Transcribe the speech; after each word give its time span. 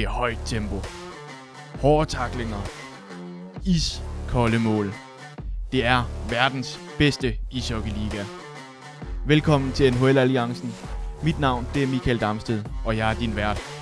Det 0.00 0.06
er 0.06 0.10
højt 0.10 0.38
tempo. 0.46 0.76
Hårde 1.80 2.10
taklinger. 2.10 2.60
Iskolde 3.64 4.58
mål. 4.58 4.92
Det 5.72 5.84
er 5.84 6.02
verdens 6.30 6.80
bedste 6.98 7.36
ishockeyliga. 7.50 8.24
Velkommen 9.26 9.72
til 9.72 9.94
NHL 9.94 10.18
Alliancen. 10.18 10.74
Mit 11.22 11.40
navn 11.40 11.66
det 11.74 11.82
er 11.82 11.86
Michael 11.86 12.20
Damsted, 12.20 12.62
og 12.84 12.96
jeg 12.96 13.10
er 13.10 13.14
din 13.14 13.36
vært. 13.36 13.79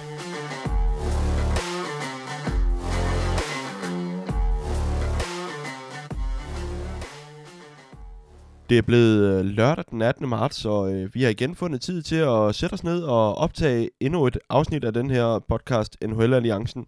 Det 8.69 8.79
er 8.79 8.83
blevet 8.83 9.39
øh, 9.39 9.45
lørdag 9.45 9.85
den 9.91 10.03
18. 10.03 10.29
marts, 10.29 10.65
og 10.65 10.95
øh, 10.95 11.15
vi 11.15 11.23
har 11.23 11.31
igen 11.31 11.55
fundet 11.55 11.81
tid 11.81 12.03
til 12.03 12.17
at 12.17 12.55
sætte 12.55 12.75
os 12.75 12.85
ned 12.85 13.03
og 13.03 13.35
optage 13.35 13.91
endnu 14.01 14.27
et 14.27 14.39
afsnit 14.49 14.85
af 14.85 14.93
den 14.93 15.11
her 15.11 15.39
podcast, 15.49 15.97
NHL 16.07 16.35
Alliancen. 16.35 16.87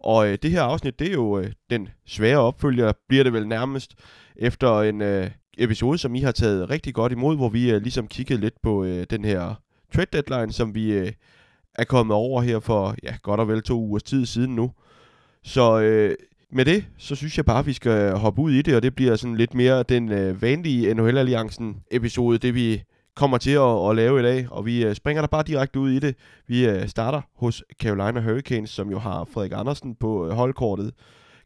Og 0.00 0.28
øh, 0.28 0.38
det 0.42 0.50
her 0.50 0.62
afsnit, 0.62 0.98
det 0.98 1.08
er 1.08 1.12
jo 1.12 1.38
øh, 1.38 1.52
den 1.70 1.88
svære 2.06 2.38
opfølger, 2.38 2.92
bliver 3.08 3.24
det 3.24 3.32
vel 3.32 3.48
nærmest, 3.48 3.94
efter 4.36 4.80
en 4.80 5.02
øh, 5.02 5.30
episode, 5.58 5.98
som 5.98 6.14
I 6.14 6.20
har 6.20 6.32
taget 6.32 6.70
rigtig 6.70 6.94
godt 6.94 7.12
imod, 7.12 7.36
hvor 7.36 7.48
vi 7.48 7.70
øh, 7.70 7.82
ligesom 7.82 8.08
kiggede 8.08 8.40
lidt 8.40 8.62
på 8.62 8.84
øh, 8.84 9.06
den 9.10 9.24
her 9.24 9.54
trade 9.94 10.06
deadline, 10.12 10.52
som 10.52 10.74
vi 10.74 10.92
øh, 10.92 11.12
er 11.74 11.84
kommet 11.84 12.14
over 12.14 12.42
her 12.42 12.60
for 12.60 12.94
ja, 13.02 13.16
godt 13.22 13.40
og 13.40 13.48
vel 13.48 13.62
to 13.62 13.74
ugers 13.80 14.02
tid 14.02 14.26
siden 14.26 14.56
nu. 14.56 14.72
Så 15.44 15.80
øh, 15.80 16.14
med 16.52 16.64
det, 16.64 16.84
så 16.98 17.14
synes 17.14 17.36
jeg 17.36 17.44
bare, 17.44 17.58
at 17.58 17.66
vi 17.66 17.72
skal 17.72 18.12
hoppe 18.12 18.42
ud 18.42 18.52
i 18.52 18.62
det, 18.62 18.76
og 18.76 18.82
det 18.82 18.94
bliver 18.94 19.16
sådan 19.16 19.36
lidt 19.36 19.54
mere 19.54 19.82
den 19.82 20.12
øh, 20.12 20.42
vanlige 20.42 20.94
NHL-alliancen 20.94 21.76
episode, 21.90 22.38
det 22.38 22.54
vi 22.54 22.82
kommer 23.16 23.38
til 23.38 23.50
at, 23.50 23.90
at 23.90 23.96
lave 23.96 24.20
i 24.20 24.22
dag, 24.22 24.46
og 24.50 24.66
vi 24.66 24.84
øh, 24.84 24.94
springer 24.94 25.22
der 25.22 25.26
bare 25.26 25.42
direkte 25.42 25.78
ud 25.80 25.90
i 25.90 25.98
det. 25.98 26.16
Vi 26.46 26.68
øh, 26.68 26.88
starter 26.88 27.20
hos 27.36 27.64
Carolina 27.82 28.20
Hurricanes, 28.20 28.70
som 28.70 28.90
jo 28.90 28.98
har 28.98 29.24
Frederik 29.24 29.52
Andersen 29.54 29.94
på 29.94 30.26
øh, 30.26 30.32
holdkortet. 30.32 30.92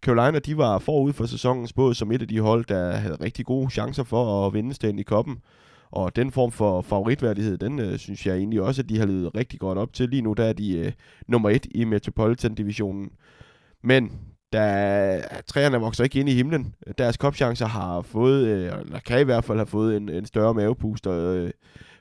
Carolina, 0.02 0.38
de 0.38 0.56
var 0.56 0.78
forud 0.78 1.12
for 1.12 1.26
sæsonens 1.26 1.72
både 1.72 1.94
som 1.94 2.12
et 2.12 2.22
af 2.22 2.28
de 2.28 2.40
hold, 2.40 2.64
der 2.64 2.90
havde 2.90 3.16
rigtig 3.20 3.46
gode 3.46 3.70
chancer 3.70 4.04
for 4.04 4.46
at 4.46 4.54
vinde 4.54 4.74
stand 4.74 5.00
i 5.00 5.02
koppen. 5.02 5.38
Og 5.90 6.16
den 6.16 6.32
form 6.32 6.52
for 6.52 6.82
favoritværdighed, 6.82 7.58
den 7.58 7.78
øh, 7.78 7.98
synes 7.98 8.26
jeg 8.26 8.36
egentlig 8.36 8.62
også, 8.62 8.82
at 8.82 8.88
de 8.88 8.98
har 8.98 9.06
levet 9.06 9.34
rigtig 9.34 9.60
godt 9.60 9.78
op 9.78 9.92
til. 9.92 10.08
Lige 10.08 10.22
nu 10.22 10.32
der 10.32 10.44
er 10.44 10.52
de 10.52 10.78
øh, 10.78 10.92
nummer 11.28 11.50
et 11.50 11.66
i 11.70 11.84
Metropolitan-divisionen. 11.84 13.10
Men 13.82 14.12
der, 14.52 15.22
træerne 15.46 15.80
vokser 15.80 16.04
ikke 16.04 16.20
ind 16.20 16.28
i 16.28 16.34
himlen. 16.34 16.74
Deres 16.98 17.16
kopchancer 17.16 17.66
har 17.66 18.02
fået, 18.02 18.46
øh, 18.46 18.80
eller 18.80 18.98
kan 18.98 19.20
i 19.20 19.24
hvert 19.24 19.44
fald 19.44 19.58
have 19.58 19.66
fået 19.66 19.96
en, 19.96 20.08
en 20.08 20.26
større 20.26 20.54
mavepuster 20.54 21.12
øh, 21.12 21.50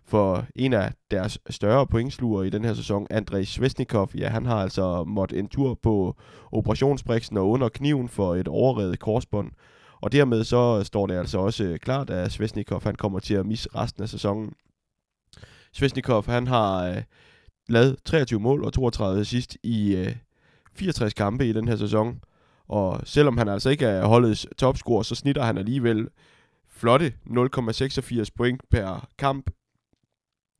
for 0.05 0.45
en 0.55 0.73
af 0.73 0.93
deres 1.11 1.39
større 1.49 1.87
pointsluger 1.87 2.43
i 2.43 2.49
den 2.49 2.65
her 2.65 2.73
sæson, 2.73 3.07
Andrej 3.09 3.43
Svesnikov. 3.43 4.09
Ja, 4.17 4.29
han 4.29 4.45
har 4.45 4.55
altså 4.55 5.03
måttet 5.03 5.39
en 5.39 5.47
tur 5.47 5.79
på 5.83 6.15
operationsbriksen 6.51 7.37
og 7.37 7.49
under 7.49 7.69
kniven 7.69 8.09
for 8.09 8.35
et 8.35 8.47
overredet 8.47 8.99
korsbånd. 8.99 9.51
Og 10.01 10.11
dermed 10.11 10.43
så 10.43 10.83
står 10.83 11.07
det 11.07 11.15
altså 11.15 11.37
også 11.37 11.63
øh, 11.63 11.79
klart, 11.79 12.09
at 12.09 12.31
Svesnikov 12.31 12.83
han 12.83 12.95
kommer 12.95 13.19
til 13.19 13.33
at 13.33 13.45
misse 13.45 13.69
resten 13.75 14.03
af 14.03 14.09
sæsonen. 14.09 14.53
Svesnikov 15.73 16.25
han 16.25 16.47
har 16.47 16.87
øh, 16.87 17.03
lavet 17.69 17.97
23 18.05 18.39
mål 18.39 18.63
og 18.63 18.73
32 18.73 19.25
sidst 19.25 19.57
i 19.63 19.95
øh, 19.95 20.15
64 20.75 21.13
kampe 21.13 21.47
i 21.47 21.53
den 21.53 21.67
her 21.67 21.75
sæson. 21.75 22.19
Og 22.67 23.01
selvom 23.03 23.37
han 23.37 23.47
altså 23.47 23.69
ikke 23.69 23.85
er 23.85 24.05
holdets 24.05 24.47
topscorer, 24.57 25.03
så 25.03 25.15
snitter 25.15 25.43
han 25.43 25.57
alligevel 25.57 26.07
flotte 26.69 27.13
0,86 27.27 28.25
point 28.37 28.61
per 28.71 29.07
kamp. 29.17 29.51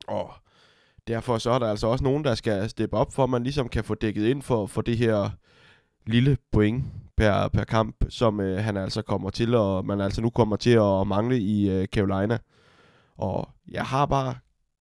Og 0.08 0.30
derfor 1.08 1.38
så 1.38 1.50
er 1.50 1.58
der 1.58 1.70
altså 1.70 1.86
også 1.86 2.04
nogen, 2.04 2.24
der 2.24 2.34
skal 2.34 2.70
steppe 2.70 2.96
op, 2.96 3.12
for 3.12 3.24
at 3.24 3.30
man 3.30 3.42
ligesom 3.42 3.68
kan 3.68 3.84
få 3.84 3.94
dækket 3.94 4.26
ind 4.26 4.42
for, 4.42 4.66
for 4.66 4.82
det 4.82 4.98
her 4.98 5.30
lille 6.06 6.36
point 6.52 6.84
per, 7.16 7.48
per 7.48 7.64
kamp, 7.64 7.96
som 8.08 8.40
øh, 8.40 8.64
han 8.64 8.76
altså 8.76 9.02
kommer 9.02 9.30
til, 9.30 9.54
og 9.54 9.86
man 9.86 10.00
altså 10.00 10.22
nu 10.22 10.30
kommer 10.30 10.56
til 10.56 10.70
at 10.70 11.06
mangle 11.06 11.38
i 11.40 11.70
øh, 11.70 11.86
Carolina. 11.86 12.38
Og 13.16 13.48
jeg 13.68 13.84
har 13.84 14.06
bare 14.06 14.34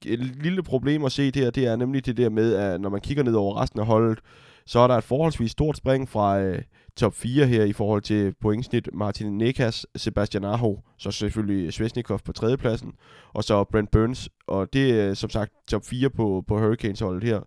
et 0.05 0.19
lille 0.19 0.63
problem 0.63 1.05
at 1.05 1.11
se 1.11 1.31
det 1.31 1.41
her, 1.43 1.49
det 1.49 1.65
er 1.65 1.75
nemlig 1.75 2.05
det 2.05 2.17
der 2.17 2.29
med, 2.29 2.55
at 2.55 2.81
når 2.81 2.89
man 2.89 3.01
kigger 3.01 3.23
ned 3.23 3.33
over 3.33 3.61
resten 3.61 3.79
af 3.79 3.85
holdet, 3.85 4.19
så 4.65 4.79
er 4.79 4.87
der 4.87 4.95
et 4.95 5.03
forholdsvis 5.03 5.51
stort 5.51 5.77
spring 5.77 6.09
fra 6.09 6.39
øh, 6.39 6.61
top 6.97 7.13
4 7.13 7.45
her 7.45 7.63
i 7.63 7.73
forhold 7.73 8.01
til 8.01 8.33
pointsnit. 8.41 8.89
Martin 8.93 9.37
Nekas, 9.37 9.85
Sebastian 9.95 10.43
Aho, 10.43 10.79
så 10.97 11.11
selvfølgelig 11.11 11.73
Svesnikov 11.73 12.19
på 12.25 12.33
tredjepladsen, 12.33 12.93
og 13.33 13.43
så 13.43 13.63
Brent 13.63 13.91
Burns. 13.91 14.29
Og 14.47 14.73
det 14.73 14.99
er 14.99 15.09
øh, 15.09 15.15
som 15.15 15.29
sagt 15.29 15.51
top 15.67 15.85
4 15.85 16.09
på, 16.09 16.43
på 16.47 16.59
Hurricanes-holdet 16.59 17.23
her. 17.23 17.39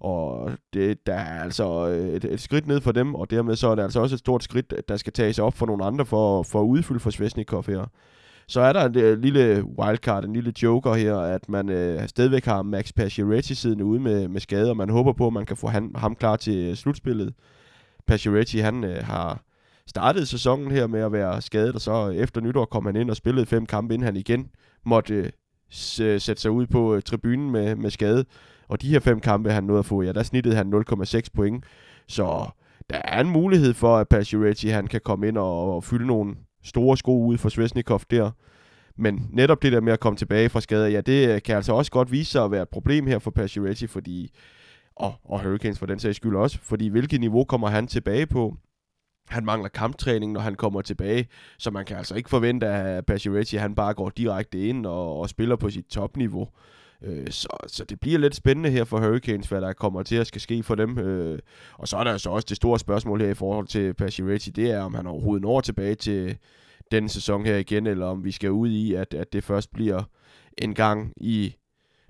Og 0.00 0.50
det, 0.74 1.06
der 1.06 1.14
er 1.14 1.42
altså 1.42 1.88
øh, 1.88 2.08
et, 2.08 2.24
et 2.24 2.40
skridt 2.40 2.66
ned 2.66 2.80
for 2.80 2.92
dem, 2.92 3.14
og 3.14 3.30
dermed 3.30 3.56
så 3.56 3.68
er 3.68 3.74
det 3.74 3.82
altså 3.82 4.00
også 4.00 4.14
et 4.14 4.18
stort 4.18 4.44
skridt, 4.44 4.74
der 4.88 4.96
skal 4.96 5.12
tages 5.12 5.38
op 5.38 5.54
for 5.54 5.66
nogle 5.66 5.84
andre 5.84 6.06
for, 6.06 6.42
for 6.42 6.60
at 6.60 6.66
udfylde 6.66 7.00
for 7.00 7.10
Svesnikov 7.10 7.66
her. 7.66 7.86
Så 8.48 8.60
er 8.60 8.72
der 8.72 8.84
en 8.84 8.98
en 8.98 9.20
lille 9.20 9.64
wildcard, 9.78 10.24
en 10.24 10.32
lille 10.32 10.52
joker 10.62 10.94
her, 10.94 11.16
at 11.16 11.48
man 11.48 11.68
øh, 11.68 12.08
stadigvæk 12.08 12.44
har 12.44 12.62
Max 12.62 12.92
Pacioretty 12.96 13.52
siddende 13.52 13.84
ude 13.84 14.00
med, 14.00 14.28
med 14.28 14.40
skade, 14.40 14.70
og 14.70 14.76
man 14.76 14.90
håber 14.90 15.12
på, 15.12 15.26
at 15.26 15.32
man 15.32 15.46
kan 15.46 15.56
få 15.56 15.66
han, 15.66 15.90
ham 15.94 16.14
klar 16.14 16.36
til 16.36 16.76
slutspillet. 16.76 17.34
Pacioretty, 18.10 18.56
han 18.56 18.84
øh, 18.84 19.04
har 19.04 19.42
startet 19.86 20.28
sæsonen 20.28 20.70
her 20.70 20.86
med 20.86 21.00
at 21.00 21.12
være 21.12 21.42
skadet, 21.42 21.74
og 21.74 21.80
så 21.80 22.08
øh, 22.08 22.16
efter 22.16 22.40
nytår 22.40 22.64
kom 22.64 22.86
han 22.86 22.96
ind 22.96 23.10
og 23.10 23.16
spillede 23.16 23.46
fem 23.46 23.66
kampe, 23.66 23.94
inden 23.94 24.04
han 24.04 24.16
igen 24.16 24.50
måtte 24.86 25.14
øh, 25.14 25.24
øh, 26.00 26.20
sætte 26.20 26.42
sig 26.42 26.50
ud 26.50 26.66
på 26.66 26.94
øh, 26.94 27.02
tribunen 27.02 27.50
med, 27.50 27.76
med 27.76 27.90
skade. 27.90 28.24
Og 28.68 28.82
de 28.82 28.88
her 28.88 29.00
fem 29.00 29.20
kampe, 29.20 29.52
han 29.52 29.64
nåede 29.64 29.78
at 29.78 29.84
få, 29.86 30.02
ja, 30.02 30.12
der 30.12 30.22
snittede 30.22 30.56
han 30.56 30.74
0,6 30.74 31.20
point. 31.34 31.64
Så 32.08 32.48
der 32.90 33.00
er 33.04 33.20
en 33.20 33.30
mulighed 33.30 33.74
for, 33.74 33.96
at 33.96 34.08
Pacioretty, 34.08 34.66
han 34.66 34.86
kan 34.86 35.00
komme 35.04 35.28
ind 35.28 35.38
og, 35.38 35.74
og 35.74 35.84
fylde 35.84 36.06
nogle 36.06 36.34
store 36.64 36.96
sko 36.96 37.24
ud 37.24 37.38
for 37.38 37.48
Svesnikov 37.48 38.00
der. 38.10 38.30
Men 38.96 39.28
netop 39.32 39.62
det 39.62 39.72
der 39.72 39.80
med 39.80 39.92
at 39.92 40.00
komme 40.00 40.16
tilbage 40.16 40.48
fra 40.48 40.60
skader, 40.60 40.86
ja, 40.86 41.00
det 41.00 41.28
øh, 41.28 41.42
kan 41.42 41.56
altså 41.56 41.72
også 41.72 41.90
godt 41.90 42.12
vise 42.12 42.30
sig 42.30 42.44
at 42.44 42.50
være 42.50 42.62
et 42.62 42.68
problem 42.68 43.06
her 43.06 43.18
for 43.18 43.30
Pacioretty, 43.30 43.86
fordi, 43.86 44.30
og, 45.00 45.14
og 45.24 45.42
Hurricanes 45.42 45.78
for 45.78 45.86
den 45.86 45.98
sags 45.98 46.16
skyld 46.16 46.36
også, 46.36 46.58
fordi 46.58 46.88
hvilket 46.88 47.20
niveau 47.20 47.44
kommer 47.44 47.68
han 47.68 47.86
tilbage 47.86 48.26
på? 48.26 48.56
Han 49.28 49.44
mangler 49.44 49.68
kamptræning, 49.68 50.32
når 50.32 50.40
han 50.40 50.54
kommer 50.54 50.82
tilbage, 50.82 51.28
så 51.58 51.70
man 51.70 51.84
kan 51.84 51.96
altså 51.96 52.14
ikke 52.14 52.30
forvente, 52.30 52.66
at 52.66 53.06
Pacioretty 53.06 53.54
han 53.54 53.74
bare 53.74 53.94
går 53.94 54.08
direkte 54.08 54.68
ind 54.68 54.86
og, 54.86 55.18
og 55.18 55.28
spiller 55.28 55.56
på 55.56 55.70
sit 55.70 55.86
topniveau. 55.86 56.48
Øh, 57.02 57.30
så, 57.30 57.48
så 57.66 57.84
det 57.84 58.00
bliver 58.00 58.18
lidt 58.18 58.34
spændende 58.34 58.70
her 58.70 58.84
for 58.84 58.98
Hurricanes, 58.98 59.48
hvad 59.48 59.60
der 59.60 59.72
kommer 59.72 60.02
til 60.02 60.16
at 60.16 60.26
skal 60.26 60.40
ske 60.40 60.62
for 60.62 60.74
dem. 60.74 60.98
Øh, 60.98 61.38
og 61.74 61.88
så 61.88 61.96
er 61.96 62.04
der 62.04 62.16
så 62.16 62.30
også 62.30 62.46
det 62.48 62.56
store 62.56 62.78
spørgsmål 62.78 63.20
her 63.20 63.28
i 63.28 63.34
forhold 63.34 63.66
til 63.66 63.94
Pacioretty, 63.94 64.48
det 64.56 64.70
er, 64.70 64.80
om 64.80 64.94
han 64.94 65.06
overhovedet 65.06 65.42
når 65.42 65.60
tilbage 65.60 65.94
til 65.94 66.38
den 66.90 67.08
sæson 67.08 67.46
her 67.46 67.56
igen, 67.56 67.86
eller 67.86 68.06
om 68.06 68.24
vi 68.24 68.30
skal 68.30 68.50
ud 68.50 68.68
i, 68.68 68.94
at, 68.94 69.14
at 69.14 69.32
det 69.32 69.44
først 69.44 69.72
bliver 69.72 70.02
en 70.58 70.74
gang 70.74 71.12
i 71.16 71.54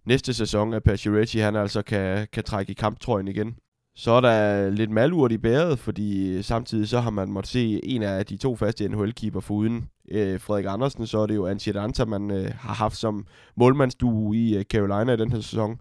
næste 0.04 0.34
sæson, 0.34 0.74
at 0.74 0.82
Pacioretty 0.82 1.36
han 1.36 1.56
altså 1.56 1.82
kan, 1.82 2.26
kan 2.32 2.44
trække 2.44 2.70
i 2.70 2.74
kamptrøjen 2.74 3.28
igen. 3.28 3.56
Så 3.96 4.10
er 4.10 4.20
der 4.20 4.70
lidt 4.70 4.90
malurt 4.90 5.32
i 5.32 5.38
bæret, 5.38 5.78
fordi 5.78 6.42
samtidig 6.42 6.88
så 6.88 7.00
har 7.00 7.10
man 7.10 7.28
måttet 7.30 7.50
se 7.50 7.80
en 7.84 8.02
af 8.02 8.26
de 8.26 8.36
to 8.36 8.56
faste 8.56 8.88
NHL-keeper 8.88 9.40
foruden 9.40 9.88
øh, 10.10 10.40
Frederik 10.40 10.66
Andersen, 10.68 11.06
så 11.06 11.18
er 11.18 11.26
det 11.26 11.34
jo 11.34 11.46
Antti 11.46 11.72
Danta, 11.72 12.04
man 12.04 12.30
øh, 12.30 12.52
har 12.58 12.74
haft 12.74 12.96
som 12.96 13.26
målmandsdue 13.56 14.36
i 14.36 14.56
øh, 14.56 14.64
Carolina 14.64 15.12
i 15.12 15.16
den 15.16 15.32
her 15.32 15.40
sæson. 15.40 15.80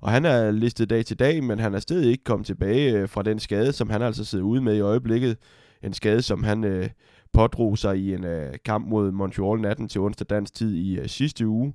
Og 0.00 0.10
han 0.10 0.24
er 0.24 0.50
listet 0.50 0.90
dag 0.90 1.04
til 1.04 1.18
dag, 1.18 1.44
men 1.44 1.58
han 1.58 1.74
er 1.74 1.78
stadig 1.78 2.10
ikke 2.10 2.24
kommet 2.24 2.46
tilbage 2.46 2.92
øh, 2.92 3.08
fra 3.08 3.22
den 3.22 3.38
skade, 3.38 3.72
som 3.72 3.90
han 3.90 4.02
altså 4.02 4.24
sidder 4.24 4.44
ude 4.44 4.60
med 4.60 4.76
i 4.76 4.80
øjeblikket. 4.80 5.36
En 5.82 5.92
skade, 5.92 6.22
som 6.22 6.42
han 6.42 6.64
øh, 6.64 6.88
pådrog 7.32 7.78
sig 7.78 7.98
i 7.98 8.14
en 8.14 8.24
øh, 8.24 8.54
kamp 8.64 8.88
mod 8.88 9.12
Montreal 9.12 9.60
natten 9.60 9.88
til 9.88 10.00
onsdag 10.00 10.26
dansk 10.30 10.54
tid 10.54 10.74
i 10.74 10.98
øh, 10.98 11.08
sidste 11.08 11.46
uge. 11.46 11.74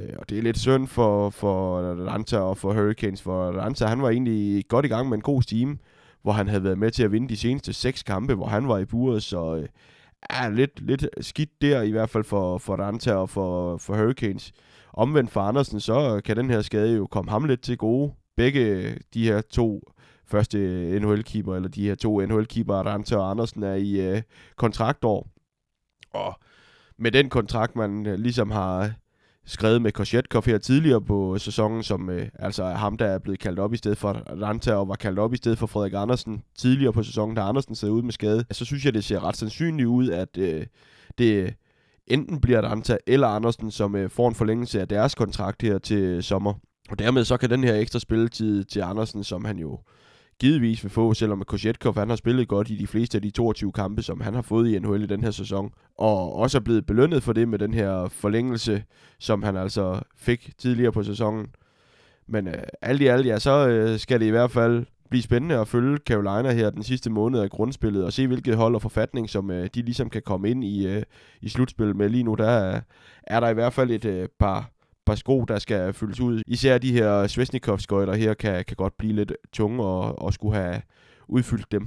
Øh, 0.00 0.14
og 0.18 0.28
det 0.28 0.38
er 0.38 0.42
lidt 0.42 0.58
synd 0.58 0.86
for, 0.86 1.30
for 1.30 1.80
Atlanta 1.90 2.38
og 2.38 2.58
for 2.58 2.72
Hurricanes, 2.72 3.22
for 3.22 3.48
Atlanta 3.48 3.86
han 3.86 4.02
var 4.02 4.10
egentlig 4.10 4.68
godt 4.68 4.84
i 4.84 4.88
gang 4.88 5.08
med 5.08 5.16
en 5.18 5.22
god 5.22 5.42
steam, 5.42 5.78
hvor 6.22 6.32
han 6.32 6.48
havde 6.48 6.64
været 6.64 6.78
med 6.78 6.90
til 6.90 7.02
at 7.02 7.12
vinde 7.12 7.28
de 7.28 7.36
seneste 7.36 7.72
seks 7.72 8.02
kampe, 8.02 8.34
hvor 8.34 8.46
han 8.46 8.68
var 8.68 8.78
i 8.78 8.84
buret, 8.84 9.22
så 9.22 9.56
øh, 9.56 9.68
er 10.30 10.48
lidt, 10.48 10.80
lidt 10.80 11.08
skidt 11.20 11.62
der 11.62 11.82
i 11.82 11.90
hvert 11.90 12.10
fald 12.10 12.24
for, 12.24 12.58
for 12.58 12.72
Atlanta 12.72 13.14
og 13.14 13.30
for, 13.30 13.76
for 13.76 13.96
Hurricanes. 13.96 14.52
Omvendt 14.92 15.30
for 15.30 15.40
Andersen, 15.40 15.80
så 15.80 16.20
kan 16.24 16.36
den 16.36 16.50
her 16.50 16.62
skade 16.62 16.96
jo 16.96 17.06
komme 17.06 17.30
ham 17.30 17.44
lidt 17.44 17.62
til 17.62 17.78
gode. 17.78 18.12
Begge 18.36 18.94
de 19.14 19.24
her 19.24 19.40
to 19.40 19.82
første 20.26 20.58
NHL-keeper, 21.00 21.54
eller 21.54 21.68
de 21.68 21.86
her 21.86 21.94
to 21.94 22.20
NHL-keeper, 22.26 22.74
Atlanta 22.74 23.16
og 23.16 23.30
Andersen, 23.30 23.62
er 23.62 23.74
i 23.74 24.00
øh, 24.00 24.22
kontraktår. 24.56 25.28
Og 26.12 26.38
med 26.98 27.10
den 27.10 27.28
kontrakt, 27.28 27.76
man 27.76 28.06
øh, 28.06 28.18
ligesom 28.18 28.50
har 28.50 28.92
skrevet 29.46 29.82
med 29.82 29.92
Koshetkov 29.92 30.44
her 30.46 30.58
tidligere 30.58 31.00
på 31.00 31.38
sæsonen, 31.38 31.82
som 31.82 32.10
øh, 32.10 32.28
altså 32.38 32.64
er 32.64 32.74
ham, 32.74 32.96
der 32.96 33.06
er 33.06 33.18
blevet 33.18 33.38
kaldt 33.40 33.58
op 33.58 33.74
i 33.74 33.76
stedet 33.76 33.98
for 33.98 34.12
Ranta, 34.42 34.74
og 34.74 34.88
var 34.88 34.94
kaldt 34.94 35.18
op 35.18 35.34
i 35.34 35.36
stedet 35.36 35.58
for 35.58 35.66
Frederik 35.66 35.92
Andersen 35.96 36.42
tidligere 36.58 36.92
på 36.92 37.02
sæsonen, 37.02 37.36
da 37.36 37.42
Andersen 37.42 37.74
sad 37.74 37.90
ud 37.90 38.02
med 38.02 38.12
skade, 38.12 38.44
så 38.50 38.64
synes 38.64 38.84
jeg, 38.84 38.94
det 38.94 39.04
ser 39.04 39.24
ret 39.24 39.36
sandsynligt 39.36 39.86
ud, 39.86 40.08
at 40.08 40.38
øh, 40.38 40.66
det 41.18 41.54
enten 42.06 42.40
bliver 42.40 42.62
Ranta 42.62 42.96
eller 43.06 43.28
Andersen, 43.28 43.70
som 43.70 43.96
øh, 43.96 44.10
får 44.10 44.28
en 44.28 44.34
forlængelse 44.34 44.80
af 44.80 44.88
deres 44.88 45.14
kontrakt 45.14 45.62
her 45.62 45.78
til 45.78 46.22
sommer. 46.22 46.54
Og 46.90 46.98
dermed 46.98 47.24
så 47.24 47.36
kan 47.36 47.50
den 47.50 47.64
her 47.64 47.74
ekstra 47.74 47.98
spilletid 47.98 48.64
til 48.64 48.80
Andersen, 48.80 49.24
som 49.24 49.44
han 49.44 49.58
jo 49.58 49.78
givetvis 50.40 50.84
vil 50.84 50.90
få, 50.90 51.14
selvom 51.14 51.42
Kosjetkov 51.46 51.98
han 51.98 52.08
har 52.08 52.16
spillet 52.16 52.48
godt 52.48 52.70
i 52.70 52.76
de 52.76 52.86
fleste 52.86 53.18
af 53.18 53.22
de 53.22 53.30
22 53.30 53.72
kampe, 53.72 54.02
som 54.02 54.20
han 54.20 54.34
har 54.34 54.42
fået 54.42 54.68
i 54.68 54.78
NHL 54.78 55.02
i 55.02 55.06
den 55.06 55.24
her 55.24 55.30
sæson, 55.30 55.72
og 55.98 56.36
også 56.36 56.58
er 56.58 56.62
blevet 56.62 56.86
belønnet 56.86 57.22
for 57.22 57.32
det 57.32 57.48
med 57.48 57.58
den 57.58 57.74
her 57.74 58.08
forlængelse, 58.08 58.84
som 59.18 59.42
han 59.42 59.56
altså 59.56 60.00
fik 60.16 60.52
tidligere 60.58 60.92
på 60.92 61.02
sæsonen. 61.02 61.46
Men 62.26 62.48
øh, 62.48 62.62
alt 62.82 63.02
i 63.02 63.06
alt, 63.06 63.26
ja, 63.26 63.38
så 63.38 63.68
øh, 63.68 63.98
skal 63.98 64.20
det 64.20 64.26
i 64.26 64.30
hvert 64.30 64.50
fald 64.50 64.86
blive 65.10 65.22
spændende 65.22 65.58
at 65.58 65.68
følge 65.68 65.98
Carolina 65.98 66.52
her 66.52 66.70
den 66.70 66.82
sidste 66.82 67.10
måned 67.10 67.40
af 67.40 67.50
grundspillet, 67.50 68.04
og 68.04 68.12
se 68.12 68.26
hvilket 68.26 68.56
hold 68.56 68.74
og 68.74 68.82
forfatning, 68.82 69.30
som 69.30 69.50
øh, 69.50 69.68
de 69.74 69.82
ligesom 69.82 70.10
kan 70.10 70.22
komme 70.22 70.50
ind 70.50 70.64
i, 70.64 70.86
øh, 70.86 71.02
i 71.40 71.48
slutspillet 71.48 71.96
med. 71.96 72.08
Lige 72.08 72.24
nu 72.24 72.34
der 72.34 72.48
er, 72.48 72.80
er 73.22 73.40
der 73.40 73.48
i 73.48 73.54
hvert 73.54 73.72
fald 73.72 73.90
et 73.90 74.04
øh, 74.04 74.28
par, 74.38 74.70
par 75.06 75.14
sko, 75.14 75.44
der 75.44 75.58
skal 75.58 75.92
fyldes 75.92 76.20
ud. 76.20 76.42
Især 76.46 76.78
de 76.78 76.92
her 76.92 77.26
svesnikov 77.26 77.78
skøjter 77.78 78.14
her 78.14 78.34
kan, 78.34 78.64
kan 78.64 78.76
godt 78.76 78.98
blive 78.98 79.12
lidt 79.12 79.32
tunge 79.52 79.82
og, 79.82 80.18
og 80.22 80.34
skulle 80.34 80.56
have 80.56 80.82
udfyldt 81.28 81.72
dem. 81.72 81.86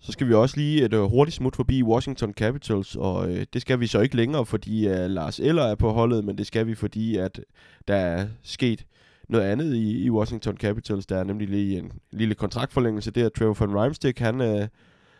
Så 0.00 0.12
skal 0.12 0.28
vi 0.28 0.34
også 0.34 0.56
lige 0.56 0.84
et 0.84 0.94
øh, 0.94 1.02
hurtigt 1.02 1.34
smut 1.34 1.56
forbi 1.56 1.82
Washington 1.82 2.32
Capitals, 2.32 2.96
og 2.96 3.30
øh, 3.30 3.46
det 3.52 3.62
skal 3.62 3.80
vi 3.80 3.86
så 3.86 4.00
ikke 4.00 4.16
længere, 4.16 4.46
fordi 4.46 4.88
øh, 4.88 5.10
Lars 5.10 5.40
Eller 5.40 5.62
er 5.62 5.74
på 5.74 5.90
holdet, 5.90 6.24
men 6.24 6.38
det 6.38 6.46
skal 6.46 6.66
vi, 6.66 6.74
fordi 6.74 7.16
at 7.16 7.40
der 7.88 7.94
er 7.94 8.26
sket 8.42 8.86
noget 9.28 9.44
andet 9.44 9.74
i, 9.74 10.04
i 10.04 10.10
Washington 10.10 10.56
Capitals. 10.56 11.06
Der 11.06 11.16
er 11.16 11.24
nemlig 11.24 11.48
lige 11.48 11.78
en 11.78 11.92
lille 12.10 12.34
kontraktforlængelse. 12.34 13.10
Det 13.10 13.22
er 13.22 13.28
Trevor 13.28 13.56
van 13.60 13.80
Reimstick, 13.80 14.18
han 14.18 14.40
øh, 14.40 14.68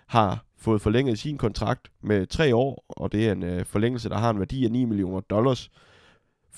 har 0.08 0.44
fået 0.58 0.80
forlænget 0.80 1.18
sin 1.18 1.38
kontrakt 1.38 1.90
med 2.02 2.26
tre 2.26 2.54
år, 2.54 2.84
og 2.88 3.12
det 3.12 3.28
er 3.28 3.32
en 3.32 3.42
øh, 3.42 3.64
forlængelse, 3.64 4.08
der 4.08 4.16
har 4.16 4.30
en 4.30 4.38
værdi 4.38 4.64
af 4.64 4.70
9 4.70 4.84
millioner 4.84 5.20
dollars. 5.20 5.70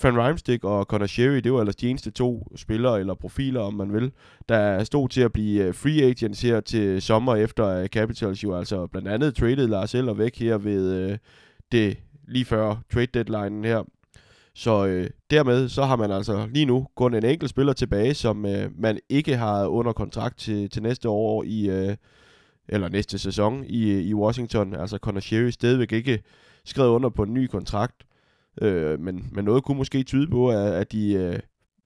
Van 0.03 0.17
Rijmsdijk 0.17 0.63
og 0.63 0.85
Conor 0.85 1.05
Sherry, 1.05 1.35
det 1.37 1.53
var 1.53 1.59
ellers 1.59 1.75
de 1.75 1.89
eneste 1.89 2.11
to 2.11 2.47
spillere 2.55 2.99
eller 2.99 3.13
profiler, 3.13 3.61
om 3.61 3.73
man 3.73 3.93
vil, 3.93 4.11
der 4.49 4.83
stod 4.83 5.09
til 5.09 5.21
at 5.21 5.33
blive 5.33 5.63
øh, 5.63 5.75
free 5.75 6.03
agents 6.03 6.41
her 6.41 6.59
til 6.59 7.01
sommer, 7.01 7.35
efter 7.35 7.67
øh, 7.67 7.87
Capitals 7.87 8.43
jo 8.43 8.55
altså 8.55 8.87
blandt 8.87 9.07
andet 9.07 9.35
traded 9.35 9.67
Lars 9.67 9.95
Eller 9.95 10.13
væk 10.13 10.39
her 10.39 10.57
ved 10.57 11.11
uh, 11.11 11.17
det 11.71 11.97
lige 12.27 12.45
før 12.45 12.75
trade 12.93 13.05
deadline 13.05 13.67
her. 13.67 13.83
Så 14.55 14.85
øh, 14.85 15.09
dermed 15.29 15.69
så 15.69 15.83
har 15.83 15.95
man 15.95 16.11
altså 16.11 16.47
lige 16.53 16.65
nu 16.65 16.87
kun 16.95 17.13
en 17.13 17.25
enkelt 17.25 17.49
spiller 17.49 17.73
tilbage, 17.73 18.13
som 18.13 18.45
øh, 18.45 18.69
man 18.77 18.99
ikke 19.09 19.37
har 19.37 19.67
under 19.67 19.93
kontrakt 19.93 20.37
til, 20.39 20.69
til 20.69 20.81
næste 20.81 21.09
år 21.09 21.43
i 21.43 21.69
øh, 21.69 21.95
eller 22.71 22.89
næste 22.89 23.19
sæson 23.19 23.63
i, 23.67 23.91
øh, 23.91 24.01
i 24.01 24.13
Washington. 24.13 24.75
Altså 24.75 24.97
Connor 24.97 25.19
Sherry 25.19 25.49
stadigvæk 25.49 25.91
ikke 25.91 26.23
skrevet 26.65 26.89
under 26.89 27.09
på 27.09 27.23
en 27.23 27.33
ny 27.33 27.47
kontrakt. 27.47 27.95
Øh, 28.61 28.99
men, 28.99 29.29
men 29.31 29.45
noget 29.45 29.63
kunne 29.63 29.77
måske 29.77 30.03
tyde 30.03 30.27
på, 30.27 30.49
at, 30.49 30.73
at 30.73 30.91
de 30.91 31.13
øh, 31.13 31.39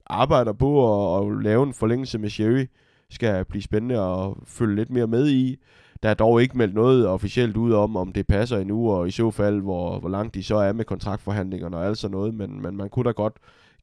arbejder 0.06 0.54
på 0.54 0.72
at, 1.18 1.28
at 1.28 1.44
lave 1.44 1.64
en 1.64 1.74
forlængelse 1.74 2.18
med 2.18 2.30
Sherry. 2.30 2.66
Skal 3.10 3.46
blive 3.46 3.62
spændende 3.62 4.00
at 4.00 4.34
følge 4.46 4.76
lidt 4.76 4.90
mere 4.90 5.08
med 5.08 5.28
i. 5.30 5.58
Der 6.04 6.10
er 6.10 6.14
dog 6.14 6.42
ikke 6.42 6.58
meldt 6.58 6.76
noget 6.76 7.08
officielt 7.08 7.58
ud 7.58 7.74
om, 7.74 7.98
om 7.98 8.14
det 8.14 8.28
passer 8.28 8.58
endnu, 8.58 8.92
og 8.92 9.08
i 9.08 9.12
så 9.12 9.32
fald, 9.32 9.62
hvor, 9.62 10.00
hvor 10.00 10.10
langt 10.10 10.36
de 10.36 10.44
så 10.44 10.56
er 10.56 10.74
med 10.74 10.86
kontraktforhandlingerne 10.86 11.78
og 11.78 11.86
alt 11.86 11.98
sådan 11.98 12.18
noget. 12.18 12.34
Men, 12.34 12.62
men 12.62 12.78
man 12.78 12.90
kunne 12.90 13.06
da 13.06 13.12
godt 13.12 13.34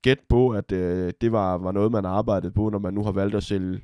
gætte 0.02 0.22
på, 0.28 0.50
at 0.50 0.72
øh, 0.72 1.12
det 1.20 1.32
var, 1.32 1.58
var 1.58 1.72
noget, 1.72 1.92
man 1.92 2.04
arbejdede 2.04 2.52
på, 2.52 2.70
når 2.70 2.78
man 2.78 2.94
nu 2.94 3.04
har 3.04 3.12
valgt 3.12 3.34
at 3.34 3.42
sælge 3.42 3.80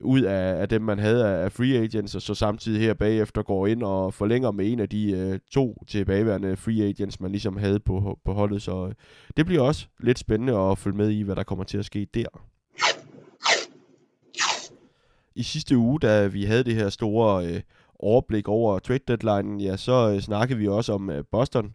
ud 0.00 0.20
af, 0.20 0.60
af 0.60 0.68
dem, 0.68 0.82
man 0.82 0.98
havde 0.98 1.26
af 1.26 1.52
free 1.52 1.82
agents, 1.82 2.14
og 2.14 2.22
så 2.22 2.34
samtidig 2.34 2.80
her 2.80 2.94
bagefter 2.94 3.42
går 3.42 3.66
ind 3.66 3.82
og 3.82 4.14
forlænger 4.14 4.50
med 4.50 4.72
en 4.72 4.80
af 4.80 4.88
de 4.88 5.10
øh, 5.12 5.38
to 5.50 5.84
tilbageværende 5.88 6.56
free 6.56 6.88
agents, 6.88 7.20
man 7.20 7.30
ligesom 7.30 7.56
havde 7.56 7.80
på, 7.80 8.18
på 8.24 8.32
holdet. 8.32 8.62
Så 8.62 8.86
øh, 8.86 8.94
det 9.36 9.46
bliver 9.46 9.62
også 9.62 9.86
lidt 10.00 10.18
spændende 10.18 10.58
at 10.58 10.78
følge 10.78 10.96
med 10.96 11.10
i, 11.10 11.22
hvad 11.22 11.36
der 11.36 11.42
kommer 11.42 11.64
til 11.64 11.78
at 11.78 11.84
ske 11.84 12.06
der. 12.14 12.26
I 15.34 15.42
sidste 15.42 15.76
uge, 15.76 16.00
da 16.00 16.26
vi 16.26 16.44
havde 16.44 16.64
det 16.64 16.74
her 16.74 16.88
store 16.88 17.46
øh, 17.46 17.60
overblik 17.98 18.48
over 18.48 18.78
trade 18.78 19.00
deadline, 19.08 19.62
ja, 19.64 19.76
så 19.76 20.12
øh, 20.14 20.20
snakkede 20.20 20.58
vi 20.58 20.68
også 20.68 20.92
om 20.92 21.10
øh, 21.10 21.24
Boston, 21.32 21.74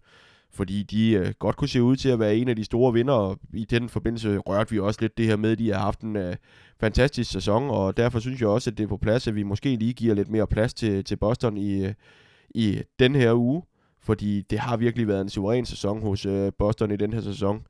fordi 0.58 0.84
de 0.84 1.12
øh, 1.12 1.34
godt 1.40 1.56
kunne 1.56 1.68
se 1.68 1.84
ud 1.84 1.96
til 1.96 2.10
at 2.10 2.20
være 2.20 2.36
en 2.36 2.50
af 2.50 2.56
de 2.56 2.64
store 2.64 2.94
vinder. 2.94 3.40
I 3.54 3.66
den 3.66 3.90
forbindelse 3.90 4.38
rørte 4.38 4.72
vi 4.72 4.80
også 4.80 5.02
lidt 5.02 5.18
det 5.18 5.26
her 5.26 5.36
med, 5.36 5.52
at 5.52 5.60
de 5.60 5.72
har 5.74 5.80
haft 5.80 6.02
en 6.02 6.16
øh, 6.16 6.36
fantastisk 6.80 7.32
sæson, 7.32 7.70
og 7.70 7.98
derfor 7.98 8.20
synes 8.20 8.42
jeg 8.42 8.50
også, 8.50 8.70
at 8.70 8.78
det 8.78 8.84
er 8.84 8.88
på 8.88 8.98
plads, 8.98 9.28
at 9.28 9.36
vi 9.36 9.44
måske 9.44 9.76
lige 9.76 9.94
giver 9.94 10.16
lidt 10.16 10.30
mere 10.30 10.48
plads 10.48 10.74
til, 10.74 11.04
til 11.04 11.16
Boston 11.16 11.58
i, 11.58 11.86
øh, 11.86 11.94
i 12.50 12.82
den 13.00 13.16
her 13.16 13.34
uge, 13.34 13.64
fordi 14.02 14.42
det 14.42 14.60
har 14.60 14.78
virkelig 14.78 15.08
været 15.08 15.22
en 15.22 15.30
suveræn 15.30 15.66
sæson 15.66 16.02
hos 16.02 16.26
øh, 16.26 16.52
Boston 16.60 16.92
i 16.92 16.96
den 16.98 17.14
her 17.14 17.22
sæson, 17.22 17.62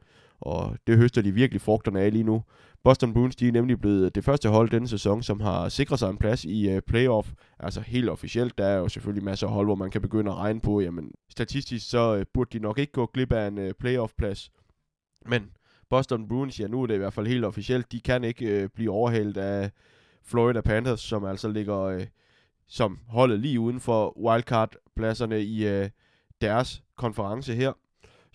og 0.42 0.78
det 0.88 0.98
høster 0.98 1.22
de 1.22 1.32
virkelig 1.32 1.62
frugterne 1.62 2.00
af 2.02 2.14
lige 2.14 2.24
nu. 2.24 2.44
Boston 2.84 3.14
Bruins 3.14 3.36
de 3.36 3.48
er 3.48 3.52
nemlig 3.52 3.80
blevet 3.80 4.16
det 4.16 4.24
første 4.24 4.50
hold 4.50 4.70
denne 4.70 4.88
sæson, 4.88 5.24
som 5.24 5.40
har 5.40 5.70
sikret 5.70 6.00
sig 6.00 6.10
en 6.10 6.18
plads 6.18 6.46
i 6.46 6.76
uh, 6.76 6.80
playoff. 6.88 7.32
Altså 7.60 7.82
helt 7.82 8.10
officielt, 8.10 8.58
der 8.58 8.66
er 8.66 8.78
jo 8.78 8.88
selvfølgelig 8.88 9.24
masser 9.24 9.48
af 9.48 9.54
hold, 9.54 9.68
hvor 9.68 9.76
man 9.76 9.92
kan 9.92 10.02
begynde 10.02 10.32
at 10.32 10.38
regne 10.38 10.60
på, 10.60 10.82
jamen 10.82 11.12
statistisk 11.30 11.90
så 11.90 12.16
uh, 12.16 12.22
burde 12.34 12.58
de 12.58 12.64
nok 12.64 12.80
ikke 12.80 12.94
gå 12.94 13.06
glip 13.06 13.32
af 13.32 13.48
en 13.48 13.58
uh, 13.58 13.72
playoff-plads. 13.80 14.52
Men 15.26 15.50
Boston 15.90 16.28
Bruins, 16.28 16.60
ja 16.60 16.68
nu 16.68 16.84
er 16.84 16.88
det 16.88 16.94
i 16.94 16.98
hvert 16.98 17.14
fald 17.14 17.28
helt 17.28 17.46
officielt, 17.46 17.92
de 17.92 18.00
kan 18.00 18.24
ikke 18.24 18.64
uh, 18.64 18.70
blive 18.76 18.92
overhældt 18.92 19.38
af 19.38 19.72
Florida 20.24 20.62
Panthers, 20.62 21.02
som 21.02 21.26
altså 21.26 21.48
ligger 21.50 21.96
uh, 21.96 22.02
som 22.68 23.00
holdet 23.08 23.40
lige 23.40 23.60
uden 23.60 23.80
for 23.80 24.18
wildcard-pladserne 24.18 25.42
i 25.44 25.82
uh, 25.82 25.88
deres 26.42 26.84
konference 26.96 27.54
her. 27.56 27.74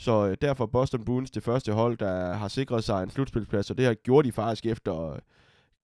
Så 0.02 0.28
øh, 0.28 0.36
derfor 0.40 0.66
Boston 0.66 1.04
Bruins 1.04 1.30
det 1.30 1.42
første 1.42 1.72
hold, 1.72 1.96
der 1.98 2.32
har 2.32 2.48
sikret 2.48 2.84
sig 2.84 3.02
en 3.02 3.10
slutspilsplads, 3.10 3.70
og 3.70 3.78
det 3.78 3.86
har 3.86 3.94
gjort 3.94 4.24
de 4.24 4.32
faktisk 4.32 4.66
efter 4.66 5.12
øh, 5.12 5.18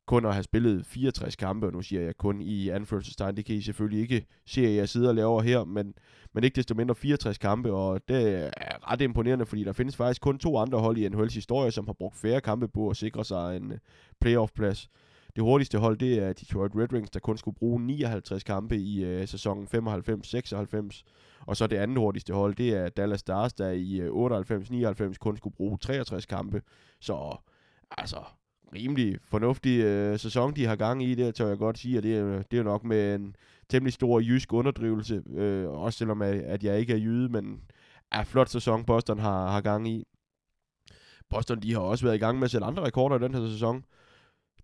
kun 0.07 0.27
at 0.27 0.33
have 0.33 0.43
spillet 0.43 0.87
64 0.87 1.37
kampe, 1.37 1.67
og 1.67 1.73
nu 1.73 1.83
siger 1.83 2.03
jeg 2.03 2.17
kun 2.17 2.41
i 2.41 2.69
anførselstegn, 2.69 3.37
det 3.37 3.45
kan 3.45 3.55
I 3.55 3.61
selvfølgelig 3.61 4.01
ikke 4.01 4.27
se, 4.47 4.67
at 4.67 4.75
jeg 4.75 4.89
sidder 4.89 5.09
og 5.09 5.15
laver 5.15 5.43
her, 5.43 5.65
men, 5.65 5.95
men 6.35 6.45
ikke 6.45 6.57
desto 6.57 6.75
mindre 6.75 6.95
64 6.95 7.39
kampe, 7.39 7.73
og 7.73 8.01
det 8.09 8.45
er 8.45 8.51
ret 8.93 9.01
imponerende, 9.01 9.47
fordi 9.47 9.65
der 9.65 9.73
findes 9.73 9.97
faktisk 9.97 10.23
kun 10.23 10.39
to 10.39 10.59
andre 10.59 10.79
hold 10.79 10.99
i 10.99 11.07
NHL's 11.07 11.35
historie, 11.35 11.71
som 11.71 11.87
har 11.87 11.93
brugt 11.93 12.17
færre 12.17 12.41
kampe 12.41 12.69
på 12.69 12.89
at 12.89 12.97
sikre 12.97 13.25
sig 13.25 13.57
en 13.57 13.73
øh, 13.73 13.79
playoff-plads. 14.21 14.89
Det 15.37 15.45
hurtigste 15.45 15.79
hold, 15.79 15.99
det 15.99 16.19
er 16.19 16.33
Detroit 16.33 16.73
Red 16.75 16.93
Wings, 16.93 17.11
der 17.11 17.21
kun 17.21 17.39
skulle 17.39 17.55
bruge 17.55 17.81
59 17.81 18.45
kampe 18.45 18.77
i 18.77 19.05
øh, 19.05 19.29
sæsonen 19.29 19.69
95-96. 19.75 21.03
Og 21.47 21.57
så 21.57 21.67
det 21.67 21.77
andet 21.77 21.99
hurtigste 21.99 22.35
hold, 22.35 22.55
det 22.55 22.75
er 22.75 22.89
Dallas 22.89 23.21
Stars, 23.21 23.53
der 23.53 23.71
i 23.71 24.01
øh, 24.01 25.11
98-99 25.13 25.15
kun 25.15 25.37
skulle 25.37 25.57
bruge 25.57 25.79
63 25.79 26.27
kampe. 26.27 26.63
Så 27.01 27.37
altså, 27.91 28.25
rimelig 28.75 29.19
fornuftig 29.25 29.81
øh, 29.81 30.19
sæson, 30.19 30.57
de 30.57 30.67
har 30.67 30.77
gang 30.77 31.03
i, 31.03 31.15
det 31.15 31.35
tør 31.35 31.49
jeg 31.49 31.59
godt 31.59 31.79
sige, 31.79 31.99
og 31.99 32.03
det 32.03 32.19
er, 32.19 32.43
det 32.43 32.59
er 32.59 32.63
nok 32.63 32.85
med 32.85 33.15
en 33.15 33.37
temmelig 33.69 33.93
stor 33.93 34.21
jysk 34.21 34.53
underdrivelse, 34.53 35.23
øh, 35.35 35.69
også 35.69 35.99
selvom 35.99 36.23
at, 36.23 36.35
at 36.35 36.65
jeg 36.65 36.79
ikke 36.79 36.93
er 36.93 36.99
jyde, 36.99 37.29
men 37.29 37.61
er 38.13 38.25
flot 38.25 38.49
sæson, 38.49 38.85
Boston 38.85 39.19
har, 39.19 39.51
har 39.51 39.61
gang 39.61 39.89
i. 39.89 40.05
Boston, 41.31 41.61
de 41.63 41.73
har 41.73 41.81
også 41.81 42.05
været 42.05 42.17
i 42.17 42.19
gang 42.19 42.39
med 42.39 42.45
at 42.45 42.51
sætte 42.51 42.67
andre 42.67 42.83
rekorder 42.83 43.17
i 43.17 43.23
den 43.23 43.35
her 43.35 43.49
sæson. 43.49 43.85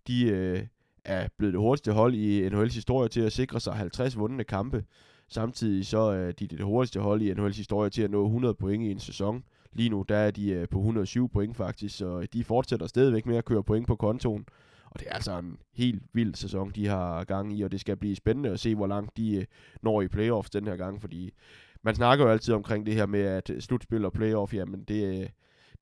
De 0.07 0.25
øh, 0.25 0.61
er 1.05 1.27
blevet 1.37 1.53
det 1.53 1.61
hurtigste 1.61 1.91
hold 1.91 2.13
i 2.13 2.47
NHL's 2.47 2.73
historie 2.73 3.09
til 3.09 3.21
at 3.21 3.31
sikre 3.31 3.59
sig 3.59 3.73
50 3.73 4.17
vundne 4.17 4.43
kampe. 4.43 4.83
Samtidig 5.27 5.85
så 5.85 5.99
er 5.99 6.31
de 6.31 6.47
det 6.47 6.61
hurtigste 6.61 6.99
hold 6.99 7.21
i 7.21 7.31
NHL's 7.31 7.57
historie 7.57 7.89
til 7.89 8.01
at 8.01 8.11
nå 8.11 8.25
100 8.25 8.53
point 8.53 8.83
i 8.83 8.91
en 8.91 8.99
sæson. 8.99 9.43
Lige 9.73 9.89
nu 9.89 10.05
der 10.09 10.17
er 10.17 10.31
de 10.31 10.51
øh, 10.51 10.67
på 10.69 10.77
107 10.77 11.29
point 11.29 11.57
faktisk, 11.57 11.97
så 11.97 12.27
de 12.33 12.43
fortsætter 12.43 12.87
stadigvæk 12.87 13.25
med 13.25 13.37
at 13.37 13.45
køre 13.45 13.63
point 13.63 13.87
på 13.87 13.95
kontoen. 13.95 14.45
Og 14.85 14.99
det 14.99 15.07
er 15.07 15.13
altså 15.13 15.39
en 15.39 15.57
helt 15.73 16.03
vild 16.13 16.35
sæson, 16.35 16.71
de 16.75 16.87
har 16.87 17.23
gang 17.23 17.57
i, 17.57 17.61
og 17.61 17.71
det 17.71 17.79
skal 17.79 17.97
blive 17.97 18.15
spændende 18.15 18.49
at 18.49 18.59
se, 18.59 18.75
hvor 18.75 18.87
langt 18.87 19.17
de 19.17 19.35
øh, 19.35 19.45
når 19.81 20.01
i 20.01 20.07
playoffs 20.07 20.49
den 20.49 20.67
her 20.67 20.75
gang, 20.75 21.01
fordi 21.01 21.31
man 21.81 21.95
snakker 21.95 22.25
jo 22.25 22.31
altid 22.31 22.53
omkring 22.53 22.85
det 22.85 22.93
her 22.93 23.05
med, 23.05 23.21
at 23.21 23.51
slutspil 23.59 24.05
og 24.05 24.13
playoff, 24.13 24.53
jamen 24.53 24.83
det, 24.83 25.21
øh, 25.21 25.29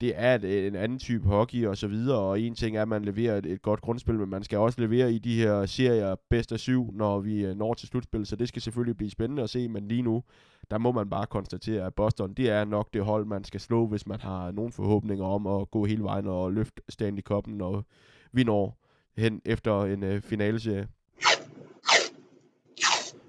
det 0.04 0.14
er 0.16 0.36
et, 0.36 0.68
en 0.68 0.76
anden 0.76 1.00
type 1.00 1.28
hockey 1.28 1.66
og 1.66 1.78
så 1.78 1.88
videre, 1.88 2.20
og 2.20 2.40
en 2.40 2.56
ting 2.56 2.78
er, 2.78 2.82
at 2.82 2.88
man 2.88 3.06
leverer 3.06 3.38
et, 3.38 3.46
et 3.46 3.62
godt 3.62 3.82
grundspil, 3.82 4.16
men 4.16 4.30
man 4.30 4.44
skal 4.44 4.58
også 4.58 4.82
levere 4.82 5.14
i 5.14 5.20
de 5.20 5.36
her 5.36 5.66
serier 5.66 6.16
bedst 6.30 6.52
af 6.52 6.60
syv, 6.60 6.92
når 6.94 7.20
vi 7.20 7.46
øh, 7.46 7.56
når 7.56 7.74
til 7.74 7.88
slutspil, 7.88 8.26
så 8.26 8.36
det 8.36 8.48
skal 8.48 8.62
selvfølgelig 8.62 8.98
blive 8.98 9.10
spændende 9.10 9.44
at 9.44 9.50
se, 9.50 9.68
men 9.68 9.88
lige 9.88 10.02
nu, 10.02 10.24
der 10.72 10.78
må 10.78 10.92
man 10.92 11.10
bare 11.10 11.26
konstatere, 11.26 11.86
at 11.86 11.94
Boston, 11.94 12.34
det 12.34 12.50
er 12.50 12.66
nok 12.66 12.94
det 12.94 13.04
hold, 13.04 13.26
man 13.26 13.44
skal 13.44 13.60
slå, 13.60 13.88
hvis 13.88 14.08
man 14.08 14.22
har 14.22 14.52
nogen 14.52 14.72
forhåbninger 14.72 15.26
om 15.26 15.48
at 15.48 15.72
gå 15.72 15.86
hele 15.86 16.04
vejen 16.04 16.28
og 16.28 16.54
løfte 16.54 16.82
Stanley 16.90 17.24
Cup'en, 17.32 17.64
og 17.64 17.86
vi 18.32 18.44
når 18.44 18.80
hen 19.18 19.42
efter 19.46 19.82
en 19.82 20.04
øh, 20.04 20.22
finaleserie 20.22 20.88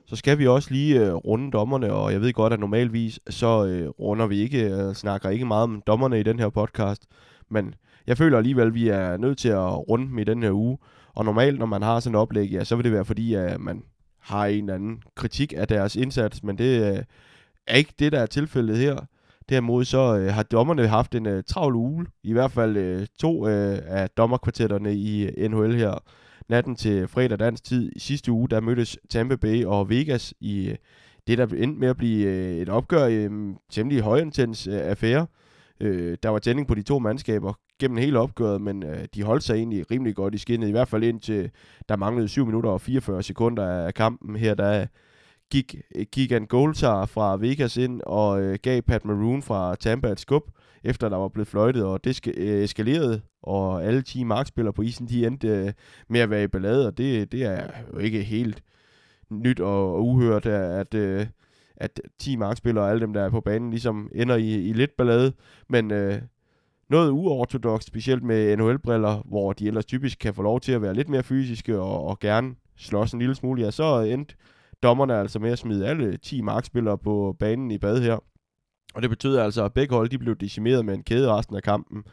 så 0.06 0.16
skal 0.16 0.38
vi 0.38 0.46
også 0.46 0.70
lige 0.70 1.00
øh, 1.00 1.14
runde 1.14 1.50
dommerne, 1.50 1.92
og 1.92 2.12
jeg 2.12 2.20
ved 2.20 2.32
godt, 2.32 2.52
at 2.52 2.60
normalvis 2.60 3.20
så 3.30 3.66
øh, 3.66 3.88
runder 3.88 4.26
vi 4.26 4.38
ikke, 4.38 4.70
øh, 4.70 4.94
snakker 4.94 5.28
ikke 5.28 5.44
meget 5.44 5.62
om 5.62 5.82
dommerne 5.86 6.20
i 6.20 6.22
den 6.22 6.38
her 6.38 6.48
podcast, 6.48 7.02
men 7.50 7.74
jeg 8.06 8.18
føler 8.18 8.38
alligevel, 8.38 8.66
at 8.66 8.74
vi 8.74 8.88
er 8.88 9.16
nødt 9.16 9.38
til 9.38 9.48
at 9.48 9.88
runde 9.88 10.06
dem 10.06 10.18
i 10.18 10.24
den 10.24 10.42
her 10.42 10.52
uge, 10.52 10.78
og 11.14 11.24
normalt, 11.24 11.58
når 11.58 11.66
man 11.66 11.82
har 11.82 12.00
sådan 12.00 12.14
et 12.14 12.20
oplæg, 12.20 12.50
ja, 12.50 12.64
så 12.64 12.76
vil 12.76 12.84
det 12.84 12.92
være 12.92 13.04
fordi, 13.04 13.34
at 13.34 13.60
man 13.60 13.82
har 14.20 14.46
en 14.46 14.64
eller 14.64 14.74
anden 14.74 15.02
kritik 15.14 15.54
af 15.56 15.68
deres 15.68 15.96
indsats, 15.96 16.42
men 16.42 16.58
det 16.58 16.96
øh, 16.96 17.02
er 17.66 17.76
ikke 17.76 17.94
det, 17.98 18.12
der 18.12 18.20
er 18.20 18.26
tilfældet 18.26 18.78
her. 18.78 18.96
Derimod 19.48 19.84
så 19.84 20.16
øh, 20.16 20.34
har 20.34 20.42
dommerne 20.42 20.86
haft 20.86 21.14
en 21.14 21.26
øh, 21.26 21.42
travl 21.46 21.74
uge, 21.74 22.06
i 22.22 22.32
hvert 22.32 22.52
fald 22.52 22.76
øh, 22.76 23.06
to 23.18 23.48
øh, 23.48 23.78
af 23.86 24.10
dommerkvartetterne 24.10 24.94
i 24.94 25.26
øh, 25.26 25.50
NHL 25.50 25.74
her 25.74 26.02
natten 26.48 26.76
til 26.76 27.08
fredag 27.08 27.38
dansk 27.38 27.64
tid 27.64 27.92
i 27.96 27.98
sidste 27.98 28.32
uge, 28.32 28.48
der 28.48 28.60
mødtes 28.60 28.98
Tampa 29.10 29.36
Bay 29.36 29.64
og 29.64 29.90
Vegas 29.90 30.34
i 30.40 30.68
øh, 30.68 30.76
det, 31.26 31.38
der 31.38 31.46
endte 31.46 31.80
med 31.80 31.88
at 31.88 31.96
blive 31.96 32.26
øh, 32.26 32.56
et 32.56 32.68
opgør 32.68 33.06
i 33.06 33.24
en 33.24 33.58
temmelig 33.70 34.00
højintens 34.00 34.68
affære. 34.68 35.26
Øh, 35.80 36.16
der 36.22 36.28
var 36.28 36.38
tænding 36.38 36.68
på 36.68 36.74
de 36.74 36.82
to 36.82 36.98
mandskaber 36.98 37.52
gennem 37.78 37.96
hele 37.96 38.18
opgøret, 38.18 38.60
men 38.60 38.82
øh, 38.82 39.04
de 39.14 39.22
holdt 39.22 39.42
sig 39.42 39.54
egentlig 39.54 39.90
rimelig 39.90 40.14
godt 40.14 40.34
i 40.34 40.38
skinnet, 40.38 40.68
i 40.68 40.70
hvert 40.70 40.88
fald 40.88 41.04
indtil 41.04 41.50
der 41.88 41.96
manglede 41.96 42.28
7 42.28 42.46
minutter 42.46 42.70
og 42.70 42.80
44 42.80 43.22
sekunder 43.22 43.66
af 43.66 43.94
kampen 43.94 44.36
her, 44.36 44.54
der 44.54 44.86
gik 45.50 45.76
Gigan 46.12 46.46
Goltar 46.46 47.06
fra 47.06 47.36
Vegas 47.36 47.76
ind 47.76 48.00
og 48.06 48.42
øh, 48.42 48.58
gav 48.62 48.82
Pat 48.82 49.04
Maroon 49.04 49.42
fra 49.42 49.74
Tampa 49.74 50.08
et 50.08 50.20
skub, 50.20 50.42
efter 50.84 51.08
der 51.08 51.16
var 51.16 51.28
blevet 51.28 51.48
fløjtet, 51.48 51.84
og 51.84 52.04
det 52.04 52.28
øh, 52.36 52.64
eskalerede, 52.64 53.20
og 53.42 53.84
alle 53.84 54.02
10 54.02 54.24
markspillere 54.24 54.72
på 54.72 54.82
isen, 54.82 55.08
de 55.08 55.26
endte 55.26 55.48
øh, 55.48 55.72
med 56.08 56.20
at 56.20 56.30
være 56.30 56.44
i 56.44 56.46
ballade, 56.46 56.86
og 56.86 56.98
det, 56.98 57.32
det 57.32 57.42
er 57.42 57.66
jo 57.92 57.98
ikke 57.98 58.22
helt 58.22 58.62
nyt 59.30 59.60
og, 59.60 59.94
og 59.94 60.06
uhørt, 60.06 60.46
at, 60.46 60.94
øh, 60.94 61.20
at, 61.20 61.26
at 61.76 62.00
10 62.18 62.36
markspillere 62.36 62.84
og 62.84 62.90
alle 62.90 63.00
dem, 63.00 63.12
der 63.12 63.22
er 63.22 63.30
på 63.30 63.40
banen, 63.40 63.70
ligesom 63.70 64.10
ender 64.14 64.36
i, 64.36 64.68
i 64.68 64.72
lidt 64.72 64.96
ballade, 64.96 65.32
men 65.68 65.90
øh, 65.90 66.22
noget 66.88 67.10
uorthodox, 67.10 67.84
specielt 67.84 68.22
med 68.22 68.56
NHL-briller, 68.56 69.22
hvor 69.24 69.52
de 69.52 69.66
ellers 69.66 69.86
typisk 69.86 70.18
kan 70.18 70.34
få 70.34 70.42
lov 70.42 70.60
til 70.60 70.72
at 70.72 70.82
være 70.82 70.94
lidt 70.94 71.08
mere 71.08 71.22
fysiske 71.22 71.80
og, 71.80 72.06
og 72.06 72.18
gerne 72.18 72.54
slås 72.76 73.12
en 73.12 73.18
lille 73.18 73.34
smule, 73.34 73.62
ja, 73.62 73.70
så 73.70 74.00
endte 74.00 74.34
dommerne 74.82 75.14
altså 75.14 75.38
med 75.38 75.50
at 75.50 75.58
smide 75.58 75.86
alle 75.86 76.16
10 76.16 76.40
markspillere 76.40 76.98
på 76.98 77.36
banen 77.38 77.70
i 77.70 77.78
bad 77.78 78.02
her. 78.02 78.18
Og 78.94 79.02
det 79.02 79.10
betød 79.10 79.36
altså, 79.36 79.64
at 79.64 79.72
begge 79.72 79.94
hold 79.94 80.08
de 80.08 80.18
blev 80.18 80.36
decimeret 80.36 80.84
med 80.84 80.94
en 80.94 81.02
kæde 81.02 81.32
resten 81.32 81.56
af 81.56 81.62
kampen. 81.62 82.04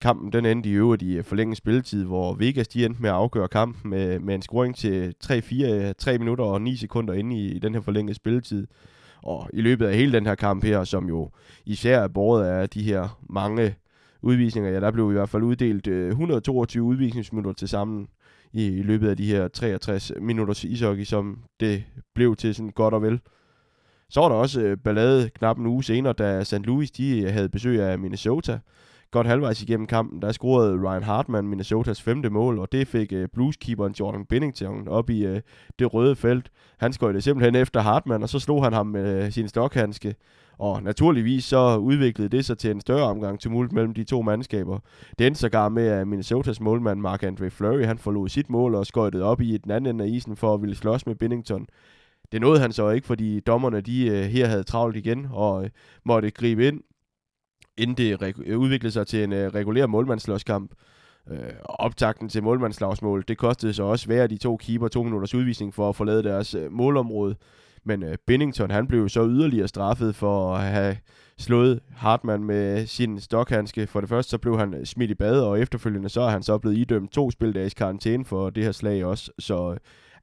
Kampen 0.00 0.32
den 0.32 0.46
endte 0.46 0.68
i 0.68 0.72
øvrigt 0.72 1.02
i 1.02 1.16
øh, 1.16 1.24
forlænget 1.24 1.56
spilletid, 1.56 2.04
hvor 2.04 2.34
Vegas 2.34 2.68
de 2.68 2.84
endte 2.84 3.02
med 3.02 3.10
at 3.10 3.16
afgøre 3.16 3.48
kampen 3.48 3.90
med, 3.90 4.18
med 4.18 4.34
en 4.34 4.42
scoring 4.42 4.76
til 4.76 5.14
3-4, 5.24 5.92
3 5.92 6.14
øh, 6.14 6.20
minutter 6.20 6.44
og 6.44 6.62
9 6.62 6.76
sekunder 6.76 7.14
inde 7.14 7.36
i, 7.36 7.52
i 7.52 7.58
den 7.58 7.74
her 7.74 7.80
forlængede 7.80 8.14
spilletid. 8.14 8.66
Og 9.22 9.50
i 9.52 9.60
løbet 9.60 9.86
af 9.86 9.96
hele 9.96 10.12
den 10.12 10.26
her 10.26 10.34
kamp 10.34 10.64
her, 10.64 10.84
som 10.84 11.08
jo 11.08 11.30
især 11.64 12.00
er 12.00 12.08
båret 12.08 12.44
af 12.44 12.68
de 12.68 12.82
her 12.82 13.18
mange 13.30 13.74
udvisninger, 14.22 14.70
ja, 14.70 14.80
der 14.80 14.90
blev 14.90 15.10
i 15.10 15.12
hvert 15.12 15.28
fald 15.28 15.42
uddelt 15.42 15.86
øh, 15.86 16.08
122 16.08 16.84
udvisningsminutter 16.84 17.52
til 17.52 17.68
sammen 17.68 18.08
i, 18.52 18.66
i 18.66 18.82
løbet 18.82 19.08
af 19.08 19.16
de 19.16 19.26
her 19.26 19.48
63 19.48 20.12
minutters 20.20 20.64
ishockey, 20.64 21.04
som 21.04 21.38
det 21.60 21.84
blev 22.14 22.36
til 22.36 22.54
sådan 22.54 22.70
godt 22.70 22.94
og 22.94 23.02
vel. 23.02 23.20
Så 24.10 24.20
var 24.20 24.28
der 24.28 24.36
også 24.36 24.60
øh, 24.60 24.76
ballade 24.76 25.30
knap 25.30 25.58
en 25.58 25.66
uge 25.66 25.84
senere, 25.84 26.12
da 26.12 26.44
St. 26.44 26.54
Louis 26.54 26.90
de 26.90 27.22
øh, 27.22 27.32
havde 27.32 27.48
besøg 27.48 27.80
af 27.80 27.98
Minnesota. 27.98 28.58
Godt 29.10 29.26
halvvejs 29.26 29.62
igennem 29.62 29.86
kampen, 29.86 30.22
der 30.22 30.32
scorede 30.32 30.88
Ryan 30.88 31.02
Hartman 31.02 31.48
Minnesotas 31.48 32.02
femte 32.02 32.30
mål, 32.30 32.58
og 32.58 32.72
det 32.72 32.88
fik 32.88 33.12
øh, 33.12 33.28
blueskeeperen 33.34 33.94
Jordan 34.00 34.24
Bennington 34.24 34.88
op 34.88 35.10
i 35.10 35.24
øh, 35.24 35.40
det 35.78 35.94
røde 35.94 36.16
felt. 36.16 36.50
Han 36.78 36.92
skøjtede 36.92 37.22
simpelthen 37.22 37.54
efter 37.54 37.80
Hartman, 37.80 38.22
og 38.22 38.28
så 38.28 38.38
slog 38.38 38.64
han 38.64 38.72
ham 38.72 38.86
med 38.86 39.24
øh, 39.24 39.32
sin 39.32 39.48
stokhandske. 39.48 40.14
Og 40.58 40.82
naturligvis 40.82 41.44
så 41.44 41.76
udviklede 41.76 42.28
det 42.28 42.44
sig 42.44 42.58
til 42.58 42.70
en 42.70 42.80
større 42.80 43.02
omgang 43.02 43.40
tumult 43.40 43.72
mellem 43.72 43.94
de 43.94 44.04
to 44.04 44.22
mandskaber. 44.22 44.78
Det 45.18 45.26
endte 45.26 45.40
sågar 45.40 45.68
med, 45.68 45.86
at 45.86 46.08
Minnesotas 46.08 46.60
målmand 46.60 47.00
Mark-Andre 47.00 47.50
Fleury, 47.50 47.84
han 47.84 47.98
forlod 47.98 48.28
sit 48.28 48.50
mål 48.50 48.74
og 48.74 48.86
skøjtede 48.86 49.22
op 49.24 49.40
i 49.40 49.56
den 49.56 49.70
anden 49.70 49.94
ende 49.94 50.04
af 50.04 50.08
isen 50.08 50.36
for 50.36 50.54
at 50.54 50.62
ville 50.62 50.76
slås 50.76 51.06
med 51.06 51.14
Bennington. 51.14 51.66
Det 52.32 52.40
nåede 52.40 52.60
han 52.60 52.72
så 52.72 52.90
ikke, 52.90 53.06
fordi 53.06 53.40
dommerne 53.40 53.80
de 53.80 54.06
øh, 54.06 54.24
her 54.24 54.46
havde 54.46 54.64
travlt 54.64 54.96
igen 54.96 55.26
og 55.30 55.64
øh, 55.64 55.70
måtte 56.04 56.30
gribe 56.30 56.68
ind, 56.68 56.80
inden 57.76 57.96
det 57.96 58.34
øh, 58.46 58.58
udviklede 58.58 58.92
sig 58.92 59.06
til 59.06 59.24
en 59.24 59.32
øh, 59.32 59.54
regulær 59.54 59.86
målmandslåskamp. 59.86 60.72
Øh, 61.30 61.52
optakten 61.64 62.28
til 62.28 62.42
målmandslagsmål, 62.42 63.24
det 63.28 63.38
kostede 63.38 63.74
så 63.74 63.82
også 63.82 64.06
hver 64.06 64.26
de 64.26 64.36
to 64.36 64.56
keeper 64.56 64.88
to 64.88 65.02
minutters 65.02 65.34
udvisning 65.34 65.74
for 65.74 65.88
at 65.88 65.96
forlade 65.96 66.22
deres 66.22 66.54
øh, 66.54 66.72
målområde. 66.72 67.36
Men 67.84 68.02
øh, 68.02 68.16
Bennington, 68.26 68.70
han 68.70 68.86
blev 68.86 69.08
så 69.08 69.26
yderligere 69.26 69.68
straffet 69.68 70.14
for 70.14 70.54
at 70.54 70.62
have 70.62 70.96
slået 71.38 71.80
Hartmann 71.96 72.44
med 72.44 72.86
sin 72.86 73.20
stokhandske. 73.20 73.86
For 73.86 74.00
det 74.00 74.08
første 74.08 74.30
så 74.30 74.38
blev 74.38 74.58
han 74.58 74.74
øh, 74.74 74.84
smidt 74.84 75.10
i 75.10 75.14
bad, 75.14 75.40
og 75.40 75.60
efterfølgende 75.60 76.08
så 76.08 76.20
er 76.20 76.30
han 76.30 76.42
så 76.42 76.58
blevet 76.58 76.76
idømt 76.76 77.12
to 77.12 77.30
spildages 77.30 77.74
karantæne 77.74 78.24
for 78.24 78.50
det 78.50 78.64
her 78.64 78.72
slag 78.72 79.04
også. 79.04 79.32
Så 79.38 79.70
øh, 79.70 79.76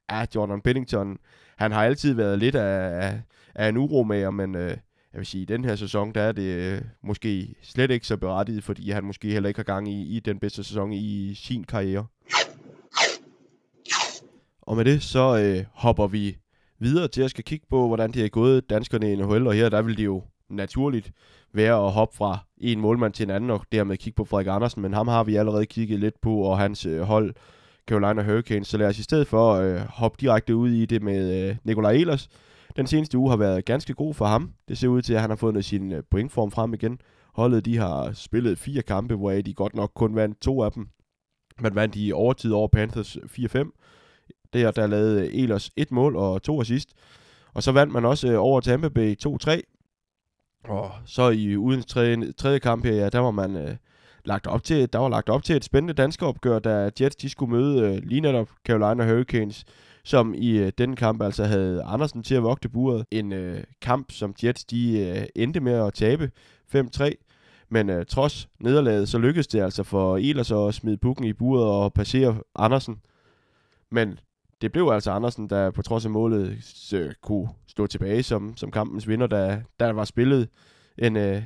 er 0.08 0.18
ja, 0.18 0.26
Jordan 0.34 0.60
Bennington, 0.60 1.18
han 1.56 1.72
har 1.72 1.84
altid 1.84 2.14
været 2.14 2.38
lidt 2.38 2.54
af, 2.54 3.06
af, 3.06 3.20
af 3.54 3.68
en 3.68 3.76
uromager, 3.76 4.30
men 4.30 4.54
øh, 4.54 4.76
jeg 5.12 5.18
vil 5.18 5.26
sige, 5.26 5.42
i 5.42 5.44
den 5.44 5.64
her 5.64 5.76
sæson, 5.76 6.12
der 6.12 6.22
er 6.22 6.32
det 6.32 6.42
øh, 6.42 6.80
måske 7.02 7.54
slet 7.62 7.90
ikke 7.90 8.06
så 8.06 8.16
berettiget, 8.16 8.64
fordi 8.64 8.90
han 8.90 9.04
måske 9.04 9.28
heller 9.28 9.48
ikke 9.48 9.58
har 9.58 9.64
gang 9.64 9.88
i, 9.88 10.16
i 10.16 10.20
den 10.20 10.38
bedste 10.38 10.64
sæson 10.64 10.92
i 10.92 11.34
sin 11.34 11.64
karriere. 11.64 12.06
Og 14.62 14.76
med 14.76 14.84
det, 14.84 15.02
så 15.02 15.38
øh, 15.38 15.64
hopper 15.72 16.06
vi 16.06 16.36
videre 16.78 17.08
til 17.08 17.22
at 17.22 17.30
skal 17.30 17.44
kigge 17.44 17.66
på, 17.70 17.86
hvordan 17.86 18.12
det 18.12 18.24
er 18.24 18.28
gået 18.28 18.70
danskerne 18.70 19.12
i 19.12 19.16
NHL, 19.16 19.46
og 19.46 19.54
her 19.54 19.68
der 19.68 19.82
vil 19.82 19.96
de 19.96 20.02
jo 20.02 20.22
naturligt 20.48 21.12
være 21.52 21.86
at 21.86 21.92
hoppe 21.92 22.16
fra 22.16 22.38
en 22.58 22.80
målmand 22.80 23.12
til 23.12 23.24
en 23.24 23.30
anden, 23.30 23.50
og 23.50 23.66
dermed 23.72 23.96
kigge 23.96 24.16
på 24.16 24.24
Frederik 24.24 24.46
Andersen, 24.46 24.82
men 24.82 24.94
ham 24.94 25.08
har 25.08 25.24
vi 25.24 25.36
allerede 25.36 25.66
kigget 25.66 26.00
lidt 26.00 26.20
på, 26.20 26.36
og 26.36 26.58
hans 26.58 26.86
øh, 26.86 27.00
hold, 27.00 27.34
Carolina 27.88 28.22
Hurricanes, 28.22 28.68
så 28.68 28.76
lad 28.78 28.86
os 28.86 28.98
i 28.98 29.02
stedet 29.02 29.26
for 29.26 29.52
øh, 29.52 29.80
hoppe 29.80 30.18
direkte 30.20 30.56
ud 30.56 30.70
i 30.70 30.86
det 30.86 31.02
med 31.02 31.48
øh, 31.48 31.56
Nikolaj 31.64 31.92
Ehlers. 31.92 32.28
Den 32.76 32.86
seneste 32.86 33.18
uge 33.18 33.30
har 33.30 33.36
været 33.36 33.64
ganske 33.64 33.94
god 33.94 34.14
for 34.14 34.24
ham. 34.24 34.52
Det 34.68 34.78
ser 34.78 34.88
ud 34.88 35.02
til, 35.02 35.14
at 35.14 35.20
han 35.20 35.30
har 35.30 35.36
fundet 35.36 35.64
sin 35.64 35.92
øh, 35.92 36.02
pointform 36.10 36.50
frem 36.50 36.74
igen. 36.74 36.98
Holdet 37.34 37.64
de 37.64 37.76
har 37.76 38.12
spillet 38.12 38.58
fire 38.58 38.82
kampe, 38.82 39.14
hvor 39.14 39.32
de 39.32 39.54
godt 39.54 39.74
nok 39.74 39.90
kun 39.94 40.14
vandt 40.14 40.40
to 40.40 40.62
af 40.62 40.72
dem. 40.72 40.88
Man 41.60 41.74
vandt 41.74 41.96
i 41.96 42.12
overtid 42.12 42.52
over 42.52 42.68
Panthers 42.68 43.16
4-5, 43.16 44.50
der, 44.52 44.70
der 44.70 44.86
lavede 44.86 45.34
Elers 45.34 45.70
et 45.76 45.90
mål 45.90 46.16
og 46.16 46.42
to 46.42 46.60
assist. 46.60 46.88
Og 47.54 47.62
så 47.62 47.72
vandt 47.72 47.92
man 47.92 48.04
også 48.04 48.32
øh, 48.32 48.38
over 48.38 48.60
Tampa 48.60 48.88
Bay 48.88 49.16
2-3. 49.26 49.60
Og 50.68 50.92
så 51.06 51.30
i 51.30 51.56
uden 51.56 51.82
tredje, 51.82 52.32
tredje 52.32 52.58
kamp 52.58 52.84
her, 52.84 52.92
ja, 52.92 53.08
der 53.08 53.18
var 53.18 53.30
man 53.30 53.56
øh, 53.56 53.76
lagt 54.24 54.46
op 54.46 54.64
til, 54.64 54.92
der 54.92 54.98
var 54.98 55.08
lagt 55.08 55.28
op 55.28 55.44
til 55.44 55.56
et 55.56 55.64
spændende 55.64 55.94
dansk 55.94 56.22
opgør, 56.22 56.58
da 56.58 56.90
Jets 57.00 57.16
de 57.16 57.28
skulle 57.28 57.52
møde 57.52 57.80
øh, 57.80 58.02
lige 58.02 58.20
netop 58.20 58.48
Carolina 58.66 59.04
Hurricanes, 59.04 59.64
som 60.04 60.34
i 60.36 60.50
øh, 60.58 60.72
den 60.78 60.96
kamp 60.96 61.22
altså 61.22 61.44
havde 61.44 61.82
Andersen 61.82 62.22
til 62.22 62.34
at 62.34 62.42
vogte 62.42 62.68
buret. 62.68 63.06
En 63.10 63.32
øh, 63.32 63.64
kamp, 63.82 64.12
som 64.12 64.34
Jets 64.44 64.64
de 64.64 64.98
øh, 64.98 65.26
endte 65.34 65.60
med 65.60 65.72
at 65.72 65.94
tabe 65.94 66.30
5-3. 66.74 67.10
Men 67.68 67.90
øh, 67.90 68.06
trods 68.06 68.48
nederlaget, 68.60 69.08
så 69.08 69.18
lykkedes 69.18 69.46
det 69.46 69.60
altså 69.60 69.82
for 69.82 70.16
Elers 70.16 70.52
at 70.52 70.74
smide 70.74 70.96
pukken 70.96 71.24
i 71.24 71.32
buret 71.32 71.64
og 71.64 71.92
passere 71.92 72.36
Andersen. 72.56 72.96
Men 73.90 74.18
det 74.60 74.72
blev 74.72 74.88
altså 74.92 75.10
Andersen, 75.10 75.50
der 75.50 75.70
på 75.70 75.82
trods 75.82 76.04
af 76.04 76.10
målet 76.10 76.58
øh, 76.94 77.12
kunne 77.22 77.48
stå 77.66 77.86
tilbage 77.86 78.22
som, 78.22 78.56
som 78.56 78.70
kampens 78.70 79.08
vinder, 79.08 79.26
da, 79.26 79.62
da 79.80 79.86
der 79.86 79.92
var 79.92 80.04
spillet 80.04 80.48
en 80.98 81.16
øh, 81.16 81.42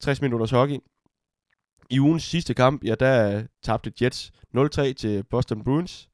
60 0.00 0.22
minutters 0.22 0.50
hockey. 0.50 0.78
I 1.90 2.00
ugens 2.00 2.22
sidste 2.22 2.54
kamp, 2.54 2.84
ja, 2.84 2.94
der 2.94 3.42
tabte 3.62 3.92
Jets 4.02 4.32
0-3 4.56 4.92
til 4.92 5.22
Boston 5.30 5.64
Bruins. 5.64 6.08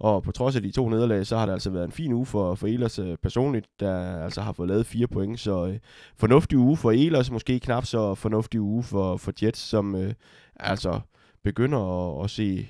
Og 0.00 0.22
på 0.22 0.32
trods 0.32 0.56
af 0.56 0.62
de 0.62 0.70
to 0.70 0.88
nederlag, 0.88 1.26
så 1.26 1.36
har 1.36 1.46
det 1.46 1.52
altså 1.52 1.70
været 1.70 1.84
en 1.84 1.92
fin 1.92 2.12
uge 2.12 2.26
for, 2.26 2.54
for 2.54 2.66
Elers 2.66 2.98
øh, 2.98 3.16
personligt, 3.22 3.66
der 3.80 4.22
altså 4.24 4.40
har 4.40 4.52
fået 4.52 4.68
lavet 4.68 4.86
fire 4.86 5.06
point. 5.06 5.40
Så 5.40 5.66
øh, 5.66 5.78
fornuftig 6.16 6.58
uge 6.58 6.76
for 6.76 6.90
Elers, 6.90 7.30
måske 7.30 7.60
knap 7.60 7.84
så 7.84 8.14
fornuftig 8.14 8.60
uge 8.60 8.82
for, 8.82 9.16
for 9.16 9.32
Jets, 9.42 9.60
som 9.60 9.94
øh, 9.94 10.14
altså 10.56 11.00
begynder 11.44 11.78
at, 12.18 12.24
at 12.24 12.30
se 12.30 12.68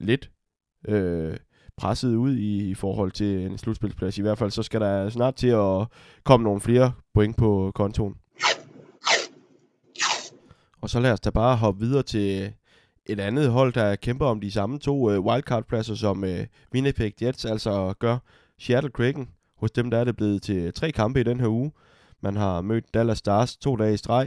lidt 0.00 0.30
øh, 0.88 1.36
presset 1.76 2.14
ud 2.14 2.34
i, 2.36 2.70
i 2.70 2.74
forhold 2.74 3.12
til 3.12 3.46
en 3.46 3.58
slutspilsplads. 3.58 4.18
I 4.18 4.22
hvert 4.22 4.38
fald 4.38 4.50
så 4.50 4.62
skal 4.62 4.80
der 4.80 5.08
snart 5.10 5.34
til 5.34 5.48
at 5.48 5.86
komme 6.24 6.44
nogle 6.44 6.60
flere 6.60 6.92
point 7.14 7.36
på 7.36 7.72
kontoen. 7.74 8.14
Og 10.84 10.90
så 10.90 11.00
lad 11.00 11.12
os 11.12 11.20
da 11.20 11.30
bare 11.30 11.56
hoppe 11.56 11.80
videre 11.80 12.02
til 12.02 12.52
et 13.06 13.20
andet 13.20 13.50
hold, 13.50 13.72
der 13.72 13.96
kæmper 13.96 14.26
om 14.26 14.40
de 14.40 14.50
samme 14.50 14.78
to 14.78 15.10
øh, 15.10 15.20
wildcard-pladser, 15.20 15.94
som 15.94 16.24
øh, 16.24 16.46
Winnipeg 16.74 17.22
Jets 17.22 17.44
altså 17.44 17.94
gør. 17.98 18.18
Seattle 18.58 18.90
Kraken, 18.90 19.28
hos 19.56 19.70
dem 19.70 19.90
der 19.90 19.98
er 19.98 20.04
det 20.04 20.16
blevet 20.16 20.42
til 20.42 20.72
tre 20.72 20.92
kampe 20.92 21.20
i 21.20 21.22
den 21.22 21.40
her 21.40 21.48
uge. 21.48 21.72
Man 22.22 22.36
har 22.36 22.60
mødt 22.60 22.94
Dallas 22.94 23.18
Stars 23.18 23.56
to 23.56 23.76
dage 23.76 23.94
i 23.94 23.96
streg, 23.96 24.26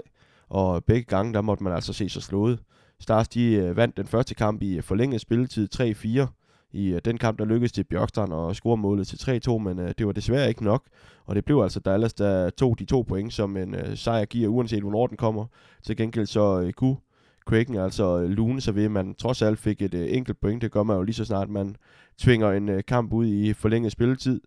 og 0.50 0.84
begge 0.84 1.04
gange 1.04 1.34
der 1.34 1.42
måtte 1.42 1.64
man 1.64 1.74
altså 1.74 1.94
se 1.94 2.10
sig 2.10 2.24
slået. 2.24 2.60
Stars 3.00 3.28
de 3.28 3.54
øh, 3.54 3.78
vandt 3.78 3.98
den 3.98 4.08
første 4.08 4.36
kamp 4.36 4.62
i 4.62 4.82
forlænget 4.82 5.22
spilletid 5.22 5.70
3-4, 5.76 6.28
i 6.72 6.94
uh, 6.94 7.00
den 7.06 7.18
kamp, 7.18 7.40
der 7.40 7.46
lykkedes 7.46 7.72
til 7.72 7.84
Bjørkstrand 7.84 8.34
at 8.34 8.56
score 8.56 8.78
målet 8.78 9.08
til 9.08 9.42
3-2, 9.48 9.58
men 9.58 9.80
uh, 9.80 9.90
det 9.98 10.06
var 10.08 10.12
desværre 10.12 10.50
ikke 10.50 10.64
nok. 10.64 10.84
Og 11.26 11.36
det 11.36 11.46
blev 11.46 11.60
altså 11.62 11.80
Dallas, 11.80 12.14
der 12.14 12.50
tog 12.50 12.80
de 12.80 12.86
to 12.86 13.02
point, 13.02 13.34
som 13.34 13.58
en 13.58 13.76
uh, 13.76 13.96
sejr 13.96 14.26
giver, 14.26 14.50
uanset 14.50 14.82
hvornår 14.82 15.08
den 15.08 15.18
kommer. 15.18 15.46
Til 15.84 15.98
gengæld 15.98 16.26
så 16.26 16.62
uh, 16.62 16.72
kunne 16.72 16.98
Kraken 17.46 17.76
altså 17.76 18.16
uh, 18.16 18.24
lune 18.24 18.62
sig 18.62 18.76
ved, 18.76 18.86
at 18.86 18.92
man 18.92 19.16
trods 19.16 19.42
alt 19.42 19.60
fik 19.60 19.82
et 19.82 19.94
uh, 19.94 20.02
enkelt 20.08 20.40
point. 20.42 20.62
Det 20.62 20.72
gør 20.72 20.84
man 20.84 20.98
jo 20.98 21.04
lige 21.04 21.16
så 21.16 21.26
snart, 21.26 21.50
man 21.50 21.76
tvinger 22.18 22.52
en 22.52 22.70
uh, 22.70 22.80
kamp 22.88 23.14
ud 23.14 23.28
i 23.28 23.54
forlænget 23.54 23.92
spilletid. 23.92 24.42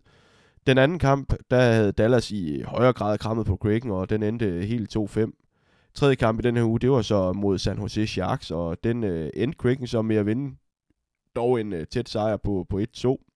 Den 0.67 0.77
anden 0.77 0.99
kamp, 0.99 1.33
der 1.51 1.61
havde 1.61 1.91
Dallas 1.91 2.31
i 2.31 2.61
højere 2.61 2.93
grad 2.93 3.17
krammet 3.17 3.45
på 3.45 3.55
Kraken, 3.55 3.91
og 3.91 4.09
den 4.09 4.23
endte 4.23 4.65
helt 4.65 4.97
2-5 4.97 5.31
tredje 5.93 6.15
kamp 6.15 6.39
i 6.39 6.41
den 6.41 6.55
her 6.55 6.63
uge, 6.63 6.79
det 6.79 6.91
var 6.91 7.01
så 7.01 7.33
mod 7.33 7.57
San 7.57 7.79
Jose 7.79 8.07
Sharks, 8.07 8.51
og 8.51 8.83
den 8.83 9.03
øh, 9.03 9.29
endte 9.33 9.57
Kraken 9.57 9.87
så 9.87 10.01
med 10.01 10.15
at 10.15 10.25
vinde 10.25 10.55
dog 11.35 11.61
en 11.61 11.73
øh, 11.73 11.87
tæt 11.87 12.09
sejr 12.09 12.37
på, 12.37 12.65
på 12.69 12.79
1-2. 12.79 13.27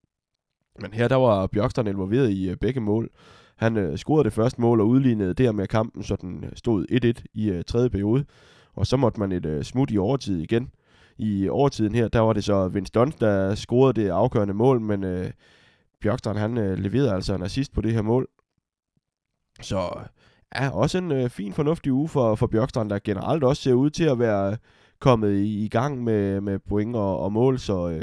Men 0.80 0.92
her 0.92 1.08
der 1.08 1.16
var 1.16 1.46
Bjørkstrand 1.46 1.88
involveret 1.88 2.30
i 2.30 2.50
øh, 2.50 2.56
begge 2.56 2.80
mål. 2.80 3.10
Han 3.56 3.76
øh, 3.76 3.96
scorede 3.96 4.24
det 4.24 4.32
første 4.32 4.60
mål 4.60 4.80
og 4.80 4.88
udlignede 4.88 5.34
dermed 5.34 5.66
kampen, 5.66 6.02
så 6.02 6.16
den 6.16 6.44
øh, 6.44 6.50
stod 6.54 6.86
1-1 7.20 7.24
i 7.34 7.50
øh, 7.50 7.64
tredje 7.64 7.90
periode. 7.90 8.24
Og 8.74 8.86
så 8.86 8.96
måtte 8.96 9.20
man 9.20 9.32
et 9.32 9.46
øh, 9.46 9.64
smut 9.64 9.90
i 9.90 9.98
overtid 9.98 10.40
igen. 10.40 10.70
I 11.18 11.48
overtiden 11.48 11.94
her, 11.94 12.08
der 12.08 12.20
var 12.20 12.32
det 12.32 12.44
så 12.44 12.68
Vince 12.68 12.92
Dunn, 12.94 13.12
der 13.20 13.54
scorede 13.54 14.02
det 14.02 14.08
afgørende 14.08 14.54
mål, 14.54 14.80
men 14.80 15.04
øh, 15.04 15.30
Bjørkstrand 16.00 16.38
han 16.38 16.58
øh, 16.58 16.78
leverede 16.78 17.12
altså 17.12 17.34
en 17.34 17.42
assist 17.42 17.72
på 17.72 17.80
det 17.80 17.92
her 17.92 18.02
mål. 18.02 18.28
Så 19.60 19.98
ja, 20.54 20.70
også 20.70 20.98
en 20.98 21.12
øh, 21.12 21.30
fin, 21.30 21.52
fornuftig 21.52 21.92
uge 21.92 22.08
for, 22.08 22.34
for 22.34 22.46
Bjørkstrand, 22.46 22.90
der 22.90 22.98
generelt 23.04 23.44
også 23.44 23.62
ser 23.62 23.74
ud 23.74 23.90
til 23.90 24.04
at 24.04 24.18
være 24.18 24.56
kommet 25.00 25.32
i, 25.32 25.64
i 25.64 25.68
gang 25.68 26.04
med, 26.04 26.40
med 26.40 26.58
point 26.58 26.96
og, 26.96 27.20
og 27.20 27.32
mål, 27.32 27.58
så 27.58 27.88
øh, 27.88 28.02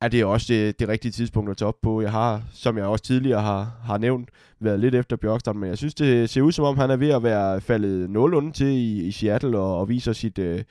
er 0.00 0.08
det 0.08 0.24
også 0.24 0.46
det, 0.54 0.80
det 0.80 0.88
rigtige 0.88 1.12
tidspunkt 1.12 1.50
at 1.50 1.56
tage 1.56 1.68
op 1.68 1.80
på. 1.82 2.00
Jeg 2.00 2.12
har, 2.12 2.42
som 2.52 2.78
jeg 2.78 2.86
også 2.86 3.04
tidligere 3.04 3.40
har, 3.42 3.72
har 3.82 3.98
nævnt, 3.98 4.28
været 4.60 4.80
lidt 4.80 4.94
efter 4.94 5.16
Bjørkstrand, 5.16 5.58
men 5.58 5.68
jeg 5.68 5.78
synes, 5.78 5.94
det 5.94 6.30
ser 6.30 6.42
ud 6.42 6.52
som 6.52 6.64
om, 6.64 6.78
han 6.78 6.90
er 6.90 6.96
ved 6.96 7.08
at 7.08 7.22
være 7.22 7.60
faldet 7.60 8.10
nogenlunde 8.10 8.52
til 8.52 8.66
i, 8.66 9.06
i 9.06 9.10
Seattle 9.10 9.58
og, 9.58 9.78
og 9.78 9.88
viser 9.88 10.12
sit 10.12 10.38
øh, 10.38 10.64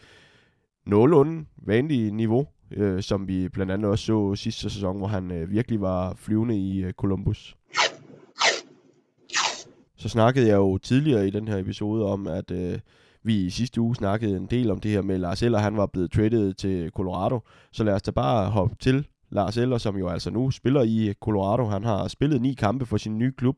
nogenlunde 0.86 1.46
vanlige 1.58 2.12
niveau, 2.12 2.48
øh, 2.72 3.02
som 3.02 3.28
vi 3.28 3.50
blandt 3.50 3.72
andet 3.72 3.92
også 3.92 4.06
så 4.06 4.36
sidste 4.36 4.70
sæson, 4.70 4.98
hvor 4.98 5.08
han 5.08 5.32
øh, 5.32 5.52
virkelig 5.52 5.82
var 5.82 6.14
flyvende 6.18 6.58
i 6.58 6.84
øh, 6.84 6.94
Columbus. 6.94 7.56
Så 9.98 10.10
snakkede 10.10 10.48
jeg 10.48 10.56
jo 10.56 10.78
tidligere 10.78 11.28
i 11.28 11.30
den 11.30 11.48
her 11.48 11.58
episode 11.58 12.06
om, 12.06 12.28
at 12.28 12.52
øh, 12.52 12.80
vi 13.28 13.46
i 13.46 13.50
sidste 13.50 13.82
uge 13.82 13.96
snakkede 13.96 14.38
en 14.38 14.46
del 14.46 14.72
om 14.72 14.80
det 14.80 14.92
her 14.92 15.02
med 15.02 15.18
Lars 15.18 15.44
Eller, 15.44 15.60
han 15.60 15.78
var 15.78 15.86
blevet 15.86 16.12
traded 16.12 16.54
til 16.54 16.90
Colorado. 16.90 17.40
Så 17.72 17.84
lad 17.84 17.94
os 17.94 18.02
da 18.02 18.12
bare 18.12 18.50
hoppe 18.50 18.76
til 18.80 19.08
Lars 19.30 19.58
Eller, 19.58 19.78
som 19.78 19.98
jo 19.98 20.08
altså 20.08 20.32
nu 20.32 20.52
spiller 20.52 20.82
i 20.82 21.14
Colorado. 21.22 21.66
Han 21.66 21.84
har 21.84 22.08
spillet 22.08 22.42
ni 22.42 22.54
kampe 22.54 22.86
for 22.86 22.98
sin 22.98 23.18
nye 23.18 23.32
klub. 23.32 23.56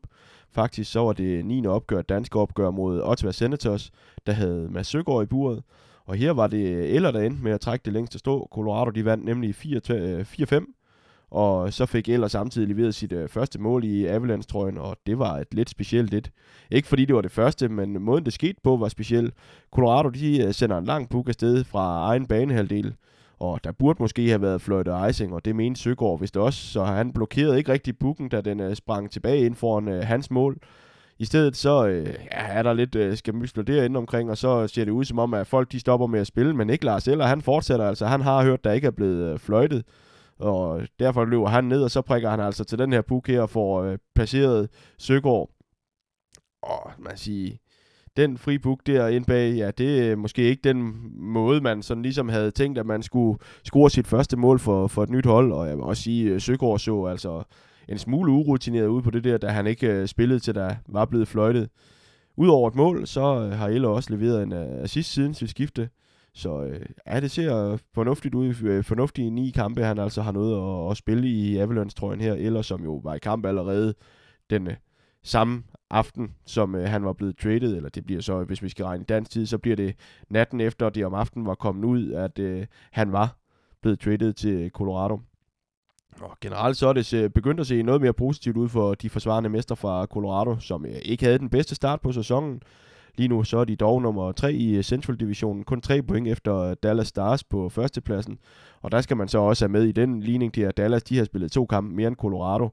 Faktisk 0.52 0.92
så 0.92 1.00
var 1.00 1.12
det 1.12 1.44
9. 1.44 1.66
opgør, 1.66 2.02
dansk 2.02 2.36
opgør 2.36 2.70
mod 2.70 3.00
Ottawa 3.04 3.32
Senators, 3.32 3.90
der 4.26 4.32
havde 4.32 4.68
Mads 4.70 4.86
Søgaard 4.86 5.22
i 5.22 5.26
buret. 5.26 5.62
Og 6.06 6.14
her 6.14 6.32
var 6.32 6.46
det 6.46 6.94
Eller, 6.94 7.10
der 7.10 7.20
endte 7.20 7.42
med 7.42 7.52
at 7.52 7.60
trække 7.60 7.84
det 7.84 7.92
længste 7.92 8.18
stå. 8.18 8.48
Colorado 8.52 8.90
de 8.90 9.04
vandt 9.04 9.24
nemlig 9.24 9.54
4-5, 9.54 10.79
og 11.30 11.72
så 11.72 11.86
fik 11.86 12.08
Eller 12.08 12.28
samtidig 12.28 12.68
leveret 12.68 12.94
sit 12.94 13.12
øh, 13.12 13.28
første 13.28 13.60
mål 13.60 13.84
i 13.84 14.06
Avalanche-trøjen, 14.06 14.78
og 14.78 14.96
det 15.06 15.18
var 15.18 15.36
et 15.36 15.54
lidt 15.54 15.70
specielt 15.70 16.10
lidt. 16.10 16.30
Ikke 16.70 16.88
fordi 16.88 17.04
det 17.04 17.14
var 17.14 17.20
det 17.20 17.30
første, 17.30 17.68
men 17.68 18.02
måden 18.02 18.24
det 18.24 18.32
skete 18.32 18.60
på 18.64 18.76
var 18.76 18.88
speciel. 18.88 19.32
Colorado 19.72 20.08
de 20.08 20.44
øh, 20.44 20.54
sender 20.54 20.78
en 20.78 20.84
lang 20.84 21.10
puk 21.10 21.28
afsted 21.28 21.64
fra 21.64 22.06
egen 22.06 22.26
banehalvdel, 22.26 22.94
og 23.40 23.64
der 23.64 23.72
burde 23.72 24.02
måske 24.02 24.28
have 24.28 24.42
været 24.42 24.62
fløjte 24.62 24.92
icing, 25.10 25.34
og 25.34 25.44
det 25.44 25.56
mente 25.56 25.80
Søgaard 25.80 26.20
vist 26.20 26.36
også, 26.36 26.66
så 26.66 26.84
han 26.84 27.12
blokerede 27.12 27.58
ikke 27.58 27.72
rigtig 27.72 27.98
pukken, 27.98 28.28
da 28.28 28.40
den 28.40 28.60
øh, 28.60 28.74
sprang 28.74 29.10
tilbage 29.10 29.46
ind 29.46 29.54
foran 29.54 29.88
øh, 29.88 30.02
hans 30.02 30.30
mål. 30.30 30.58
I 31.18 31.24
stedet 31.24 31.56
så 31.56 31.86
øh, 31.86 32.06
ja, 32.06 32.46
er 32.48 32.62
der 32.62 32.72
lidt 32.72 32.94
øh, 32.94 33.16
skamysler 33.16 33.62
derinde 33.62 33.98
omkring, 33.98 34.30
og 34.30 34.38
så 34.38 34.68
ser 34.68 34.84
det 34.84 34.92
ud 34.92 35.04
som 35.04 35.18
om, 35.18 35.34
at 35.34 35.46
folk 35.46 35.72
de 35.72 35.80
stopper 35.80 36.06
med 36.06 36.20
at 36.20 36.26
spille, 36.26 36.54
men 36.56 36.70
ikke 36.70 36.84
Lars 36.84 37.08
Eller, 37.08 37.26
han 37.26 37.42
fortsætter 37.42 37.88
altså. 37.88 38.06
Han 38.06 38.20
har 38.20 38.44
hørt, 38.44 38.64
der 38.64 38.72
ikke 38.72 38.86
er 38.86 38.90
blevet 38.90 39.32
øh, 39.32 39.38
fløjtet, 39.38 39.84
og 40.40 40.82
derfor 40.98 41.24
løber 41.24 41.48
han 41.48 41.64
ned, 41.64 41.82
og 41.82 41.90
så 41.90 42.02
prikker 42.02 42.30
han 42.30 42.40
altså 42.40 42.64
til 42.64 42.78
den 42.78 42.92
her 42.92 43.02
puk 43.02 43.28
her 43.28 43.42
og 43.42 43.50
får 43.50 43.82
øh, 43.82 43.98
placeret 44.14 44.68
Søgaard. 44.98 45.50
Og 46.62 46.92
man 46.98 47.16
siger, 47.16 47.56
den 48.16 48.38
fri 48.38 48.58
book 48.58 48.86
der 48.86 49.08
ind 49.08 49.24
bag, 49.24 49.54
ja, 49.54 49.70
det 49.70 50.10
er 50.10 50.16
måske 50.16 50.42
ikke 50.42 50.60
den 50.64 50.92
måde, 51.14 51.60
man 51.60 51.82
sådan 51.82 52.02
ligesom 52.02 52.28
havde 52.28 52.50
tænkt, 52.50 52.78
at 52.78 52.86
man 52.86 53.02
skulle 53.02 53.38
score 53.64 53.90
sit 53.90 54.06
første 54.06 54.36
mål 54.36 54.58
for, 54.58 54.86
for 54.86 55.02
et 55.02 55.10
nyt 55.10 55.26
hold. 55.26 55.52
Og 55.52 55.68
jeg 55.68 55.76
vil 55.76 55.84
også 55.84 56.02
sige, 56.02 56.34
at 56.34 56.42
Søgaard 56.42 56.78
så 56.78 57.04
altså 57.04 57.42
en 57.88 57.98
smule 57.98 58.32
urutineret 58.32 58.86
ud 58.86 59.02
på 59.02 59.10
det 59.10 59.24
der, 59.24 59.38
da 59.38 59.48
han 59.48 59.66
ikke 59.66 60.00
uh, 60.00 60.06
spillede 60.06 60.40
til, 60.40 60.54
der 60.54 60.74
var 60.88 61.04
blevet 61.04 61.28
fløjtet. 61.28 61.68
Udover 62.36 62.68
et 62.68 62.74
mål, 62.74 63.06
så 63.06 63.20
øh, 63.20 63.52
har 63.52 63.68
Elle 63.68 63.88
også 63.88 64.14
leveret 64.14 64.42
en 64.42 64.52
assist 64.52 65.12
siden 65.12 65.34
sit 65.34 65.50
skifte. 65.50 65.88
Så 66.34 66.62
øh, 66.62 66.86
ja, 67.06 67.20
det 67.20 67.30
ser 67.30 67.78
fornuftigt 67.94 68.34
ud. 68.34 68.54
Øh, 68.62 68.84
fornuftige 68.84 69.30
ni 69.30 69.50
kampe, 69.50 69.84
han 69.84 69.98
altså 69.98 70.22
har 70.22 70.32
noget 70.32 70.84
at, 70.86 70.90
at 70.90 70.96
spille 70.96 71.28
i 71.28 71.56
Avalanche-trøjen 71.56 72.20
her, 72.20 72.34
eller 72.34 72.62
som 72.62 72.84
jo 72.84 72.94
var 73.04 73.14
i 73.14 73.18
kamp 73.18 73.46
allerede 73.46 73.94
den 74.50 74.66
øh, 74.66 74.74
samme 75.22 75.62
aften, 75.90 76.34
som 76.46 76.74
øh, 76.74 76.88
han 76.88 77.04
var 77.04 77.12
blevet 77.12 77.38
traded, 77.38 77.76
eller 77.76 77.88
det 77.88 78.06
bliver 78.06 78.20
så, 78.20 78.44
hvis 78.44 78.62
vi 78.62 78.68
skal 78.68 78.84
regne 78.84 79.02
i 79.02 79.06
dansk 79.06 79.30
tid, 79.30 79.46
så 79.46 79.58
bliver 79.58 79.76
det 79.76 79.94
natten 80.28 80.60
efter, 80.60 80.88
det 80.90 81.06
om 81.06 81.14
aftenen 81.14 81.46
var 81.46 81.54
kommet 81.54 81.84
ud, 81.84 82.12
at 82.12 82.38
øh, 82.38 82.66
han 82.90 83.12
var 83.12 83.36
blevet 83.82 84.00
traded 84.00 84.32
til 84.32 84.70
Colorado. 84.70 85.20
Og 86.20 86.36
generelt 86.40 86.76
så 86.76 86.88
er 86.88 86.92
det 86.92 87.14
øh, 87.14 87.30
begyndt 87.30 87.60
at 87.60 87.66
se 87.66 87.82
noget 87.82 88.00
mere 88.00 88.12
positivt 88.12 88.56
ud 88.56 88.68
for 88.68 88.94
de 88.94 89.10
forsvarende 89.10 89.50
mester 89.50 89.74
fra 89.74 90.06
Colorado, 90.06 90.58
som 90.58 90.86
øh, 90.86 90.94
ikke 91.02 91.24
havde 91.24 91.38
den 91.38 91.50
bedste 91.50 91.74
start 91.74 92.00
på 92.00 92.12
sæsonen. 92.12 92.62
Lige 93.16 93.28
nu 93.28 93.44
så 93.44 93.58
er 93.58 93.64
de 93.64 93.76
dog 93.76 94.02
nummer 94.02 94.32
3 94.32 94.52
i 94.52 94.76
øh, 94.76 94.82
Central 94.82 95.16
Divisionen, 95.16 95.64
kun 95.64 95.80
3 95.80 96.02
point 96.02 96.28
efter 96.28 96.56
øh, 96.56 96.76
Dallas 96.82 97.08
Stars 97.08 97.44
på 97.44 97.68
førstepladsen. 97.68 98.38
Og 98.82 98.92
der 98.92 99.00
skal 99.00 99.16
man 99.16 99.28
så 99.28 99.38
også 99.38 99.64
have 99.64 99.72
med 99.72 99.84
i 99.84 99.92
den 99.92 100.20
ligning 100.20 100.54
til, 100.54 100.62
at 100.62 100.76
Dallas 100.76 101.02
de 101.02 101.18
har 101.18 101.24
spillet 101.24 101.52
to 101.52 101.66
kampe 101.66 101.94
mere 101.94 102.08
end 102.08 102.16
Colorado. 102.16 102.68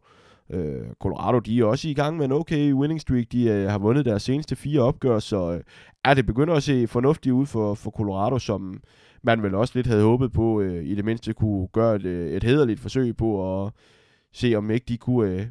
Øh, 0.50 0.86
Colorado, 1.02 1.40
de 1.40 1.60
er 1.60 1.66
også 1.66 1.90
i 1.90 1.94
gang 1.94 2.18
med 2.18 2.26
en 2.26 2.32
okay 2.32 2.74
winning 2.74 3.02
streak. 3.02 3.26
De 3.32 3.44
øh, 3.50 3.70
har 3.70 3.78
vundet 3.78 4.06
deres 4.06 4.24
seneste 4.24 4.56
fire 4.56 4.82
opgør, 4.82 5.20
så 5.20 5.52
øh, 5.52 5.62
er 6.04 6.14
det 6.14 6.26
begynder 6.26 6.54
at 6.54 6.64
se 6.64 6.88
fornuftigt 6.88 7.34
ud 7.34 7.46
for, 7.46 7.74
for 7.74 7.92
Colorado, 7.92 8.40
som 8.40 8.82
man 9.24 9.44
vel 9.44 9.56
også 9.56 9.74
lidt 9.76 9.88
havde 9.88 10.04
håbet 10.04 10.32
på, 10.32 10.62
øh, 10.62 10.86
i 10.86 10.96
det 10.96 11.06
mindste 11.06 11.34
kunne 11.34 11.68
gøre 11.68 11.96
et, 11.96 12.06
øh, 12.06 12.32
et 12.32 12.44
hederligt 12.44 12.80
forsøg 12.80 13.18
på 13.18 13.64
at 13.66 13.72
se, 14.34 14.56
om 14.56 14.72
ikke 14.72 14.86
de 14.88 14.98
kunne 14.98 15.32
øh, 15.32 15.48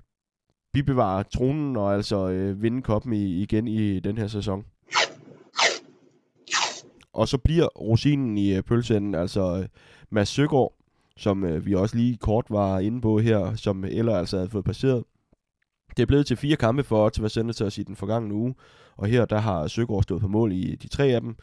bibevare 0.72 1.24
tronen 1.24 1.76
og 1.76 1.94
altså 1.94 2.28
øh, 2.28 2.62
vinde 2.62 2.82
koppen 2.82 3.12
i, 3.12 3.42
igen 3.42 3.68
i 3.68 4.00
den 4.00 4.18
her 4.18 4.26
sæson. 4.26 4.64
Og 7.16 7.28
så 7.28 7.38
bliver 7.38 7.66
rosinen 7.66 8.38
i 8.38 8.54
øh, 8.54 8.62
pølseenden 8.62 9.14
altså 9.14 9.58
øh, 9.58 9.68
Mads 10.10 10.28
Søgaard, 10.28 10.72
som 11.16 11.44
øh, 11.44 11.66
vi 11.66 11.74
også 11.74 11.96
lige 11.96 12.16
kort 12.16 12.46
var 12.50 12.78
inde 12.78 13.00
på 13.00 13.18
her, 13.18 13.54
som 13.54 13.84
eller 13.84 14.16
altså 14.16 14.36
havde 14.36 14.50
fået 14.50 14.64
passeret. 14.64 15.04
Det 15.96 16.02
er 16.02 16.06
blevet 16.06 16.26
til 16.26 16.36
fire 16.36 16.56
kampe 16.56 16.84
for 16.84 17.06
Ottawa 17.06 17.28
Senators 17.28 17.78
i 17.78 17.82
den 17.82 17.96
forgangne 17.96 18.34
uge, 18.34 18.54
og 18.96 19.06
her 19.06 19.24
der 19.24 19.38
har 19.38 19.66
Søgaard 19.66 20.02
stået 20.02 20.20
på 20.20 20.28
mål 20.28 20.52
i 20.52 20.76
de 20.76 20.88
tre 20.88 21.04
af 21.06 21.20
dem. 21.20 21.36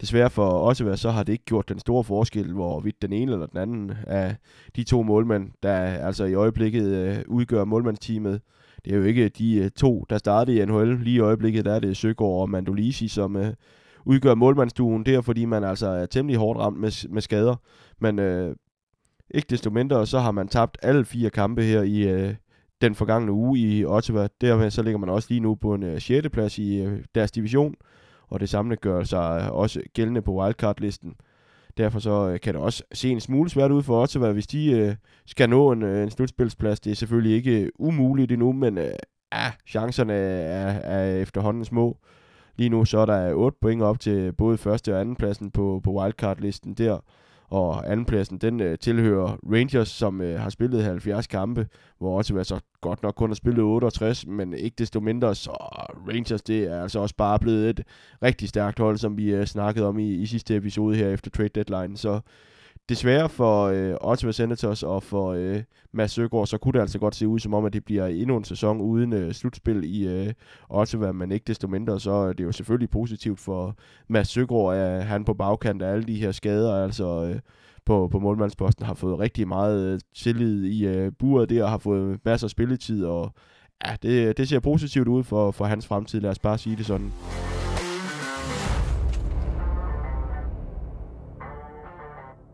Desværre 0.00 0.30
for 0.30 0.68
Ottawa, 0.68 0.96
så 0.96 1.10
har 1.10 1.22
det 1.22 1.32
ikke 1.32 1.44
gjort 1.44 1.68
den 1.68 1.78
store 1.78 2.04
forskel, 2.04 2.52
hvorvidt 2.52 3.02
den 3.02 3.12
ene 3.12 3.32
eller 3.32 3.46
den 3.46 3.58
anden 3.58 3.92
af 4.06 4.36
de 4.76 4.84
to 4.84 5.02
målmænd, 5.02 5.50
der 5.62 5.74
altså 5.80 6.24
i 6.24 6.34
øjeblikket 6.34 6.84
øh, 6.84 7.18
udgør 7.26 7.64
målmandsteamet, 7.64 8.40
det 8.84 8.92
er 8.92 8.96
jo 8.96 9.04
ikke 9.04 9.28
de 9.28 9.56
øh, 9.56 9.70
to, 9.70 10.06
der 10.10 10.18
startede 10.18 10.56
i 10.56 10.64
NHL. 10.64 11.00
Lige 11.04 11.16
i 11.16 11.20
øjeblikket 11.20 11.64
der 11.64 11.72
er 11.72 11.80
det 11.80 11.96
Søgaard 11.96 12.40
og 12.40 12.50
Mandolisi, 12.50 13.08
som 13.08 13.36
øh, 13.36 13.54
udgør 14.08 14.34
målmandsduen. 14.34 15.06
Det 15.06 15.14
er 15.14 15.20
fordi, 15.20 15.44
man 15.44 15.64
altså 15.64 15.86
er 15.86 16.06
temmelig 16.06 16.38
hårdt 16.38 16.58
ramt 16.58 16.80
med, 16.80 17.08
med 17.08 17.22
skader. 17.22 17.56
Men 18.00 18.18
øh, 18.18 18.56
ikke 19.30 19.46
desto 19.50 19.70
mindre, 19.70 20.06
så 20.06 20.18
har 20.18 20.30
man 20.30 20.48
tabt 20.48 20.78
alle 20.82 21.04
fire 21.04 21.30
kampe 21.30 21.62
her 21.62 21.82
i 21.82 22.08
øh, 22.08 22.34
den 22.80 22.94
forgangne 22.94 23.32
uge 23.32 23.58
i 23.58 23.84
Ottawa. 23.84 24.28
Dermed 24.40 24.70
så 24.70 24.82
ligger 24.82 24.98
man 24.98 25.08
også 25.08 25.28
lige 25.30 25.40
nu 25.40 25.54
på 25.54 25.74
en 25.74 25.82
øh, 25.82 26.00
6. 26.00 26.28
plads 26.32 26.58
i 26.58 26.76
øh, 26.76 27.04
deres 27.14 27.30
division. 27.30 27.74
Og 28.28 28.40
det 28.40 28.48
samme 28.48 28.76
gør 28.76 29.04
sig 29.04 29.42
øh, 29.44 29.52
også 29.52 29.82
gældende 29.94 30.22
på 30.22 30.32
wildcard-listen. 30.32 31.14
Derfor 31.76 31.98
så 31.98 32.28
øh, 32.28 32.40
kan 32.40 32.54
det 32.54 32.62
også 32.62 32.82
se 32.92 33.10
en 33.10 33.20
smule 33.20 33.50
svært 33.50 33.70
ud 33.70 33.82
for 33.82 34.02
Ottawa, 34.02 34.32
hvis 34.32 34.46
de 34.46 34.70
øh, 34.70 34.94
skal 35.26 35.50
nå 35.50 35.72
en, 35.72 35.82
øh, 35.82 36.02
en 36.02 36.10
slutspilsplads. 36.10 36.80
Det 36.80 36.90
er 36.90 36.94
selvfølgelig 36.94 37.36
ikke 37.36 37.60
øh, 37.60 37.68
umuligt 37.78 38.32
endnu, 38.32 38.52
men 38.52 38.78
øh, 38.78 38.90
chancerne 39.66 40.12
er, 40.12 40.68
er 40.68 41.22
efterhånden 41.22 41.64
små. 41.64 41.98
Lige 42.58 42.70
nu 42.70 42.84
så 42.84 42.98
er 42.98 43.06
der 43.06 43.34
8 43.34 43.58
point 43.60 43.82
op 43.82 44.00
til 44.00 44.32
både 44.32 44.58
første 44.58 44.94
og 44.94 45.00
anden 45.00 45.16
pladsen 45.16 45.50
på, 45.50 45.80
på 45.84 45.90
wildcard-listen 45.90 46.74
der. 46.74 46.98
Og 47.50 47.92
andenpladsen, 47.92 48.38
den 48.38 48.60
øh, 48.60 48.78
tilhører 48.78 49.36
Rangers, 49.52 49.88
som 49.88 50.20
øh, 50.20 50.40
har 50.40 50.50
spillet 50.50 50.84
70 50.84 51.26
kampe, 51.26 51.66
hvor 51.98 52.16
også 52.16 52.44
så 52.44 52.60
godt 52.80 53.02
nok 53.02 53.14
kun 53.14 53.30
har 53.30 53.34
spillet 53.34 53.62
68, 53.62 54.26
men 54.26 54.54
ikke 54.54 54.74
desto 54.78 55.00
mindre, 55.00 55.34
så 55.34 55.50
Rangers, 56.08 56.42
det 56.42 56.64
er 56.64 56.82
altså 56.82 56.98
også 56.98 57.14
bare 57.16 57.38
blevet 57.38 57.70
et 57.70 57.80
rigtig 58.22 58.48
stærkt 58.48 58.78
hold, 58.78 58.96
som 58.96 59.16
vi 59.16 59.34
øh, 59.34 59.46
snakkede 59.46 59.86
om 59.86 59.98
i, 59.98 60.14
i 60.14 60.26
sidste 60.26 60.56
episode 60.56 60.96
her 60.96 61.08
efter 61.08 61.30
trade 61.30 61.48
deadline. 61.48 61.96
Så 61.96 62.20
desværre 62.88 63.28
for 63.28 63.64
øh, 63.64 63.94
Ottawa 64.00 64.32
Senators 64.32 64.82
og 64.82 65.02
for 65.02 65.32
øh, 65.32 65.62
Mads 65.92 66.10
Søgaard, 66.10 66.46
så 66.46 66.58
kunne 66.58 66.72
det 66.72 66.80
altså 66.80 66.98
godt 66.98 67.14
se 67.14 67.28
ud 67.28 67.38
som 67.38 67.54
om, 67.54 67.64
at 67.64 67.72
det 67.72 67.84
bliver 67.84 68.06
endnu 68.06 68.36
en 68.36 68.44
sæson 68.44 68.80
uden 68.80 69.12
øh, 69.12 69.32
slutspil 69.32 69.84
i 69.84 70.08
øh, 70.08 70.32
Ottawa, 70.68 71.12
men 71.12 71.32
ikke 71.32 71.44
desto 71.46 71.68
mindre, 71.68 72.00
så 72.00 72.10
er 72.10 72.32
det 72.32 72.44
jo 72.44 72.52
selvfølgelig 72.52 72.90
positivt 72.90 73.40
for 73.40 73.76
Mads 74.08 74.28
Søgaard, 74.28 74.74
at 74.76 75.04
han 75.04 75.24
på 75.24 75.34
bagkant 75.34 75.82
af 75.82 75.92
alle 75.92 76.04
de 76.04 76.16
her 76.16 76.32
skader, 76.32 76.84
altså 76.84 77.24
øh, 77.24 77.40
på, 77.86 78.08
på 78.12 78.18
målmandsposten, 78.18 78.86
har 78.86 78.94
fået 78.94 79.18
rigtig 79.18 79.48
meget 79.48 79.92
øh, 79.92 80.00
tillid 80.16 80.64
i 80.64 80.86
øh, 80.86 81.12
buret 81.18 81.50
der, 81.50 81.64
og 81.64 81.70
har 81.70 81.78
fået 81.78 82.18
masser 82.24 82.46
af 82.46 82.50
spilletid, 82.50 83.04
og 83.04 83.32
ja, 83.86 83.96
det, 84.02 84.36
det 84.36 84.48
ser 84.48 84.60
positivt 84.60 85.08
ud 85.08 85.24
for, 85.24 85.50
for 85.50 85.64
hans 85.64 85.86
fremtid, 85.86 86.20
lad 86.20 86.30
os 86.30 86.38
bare 86.38 86.58
sige 86.58 86.76
det 86.76 86.86
sådan. 86.86 87.12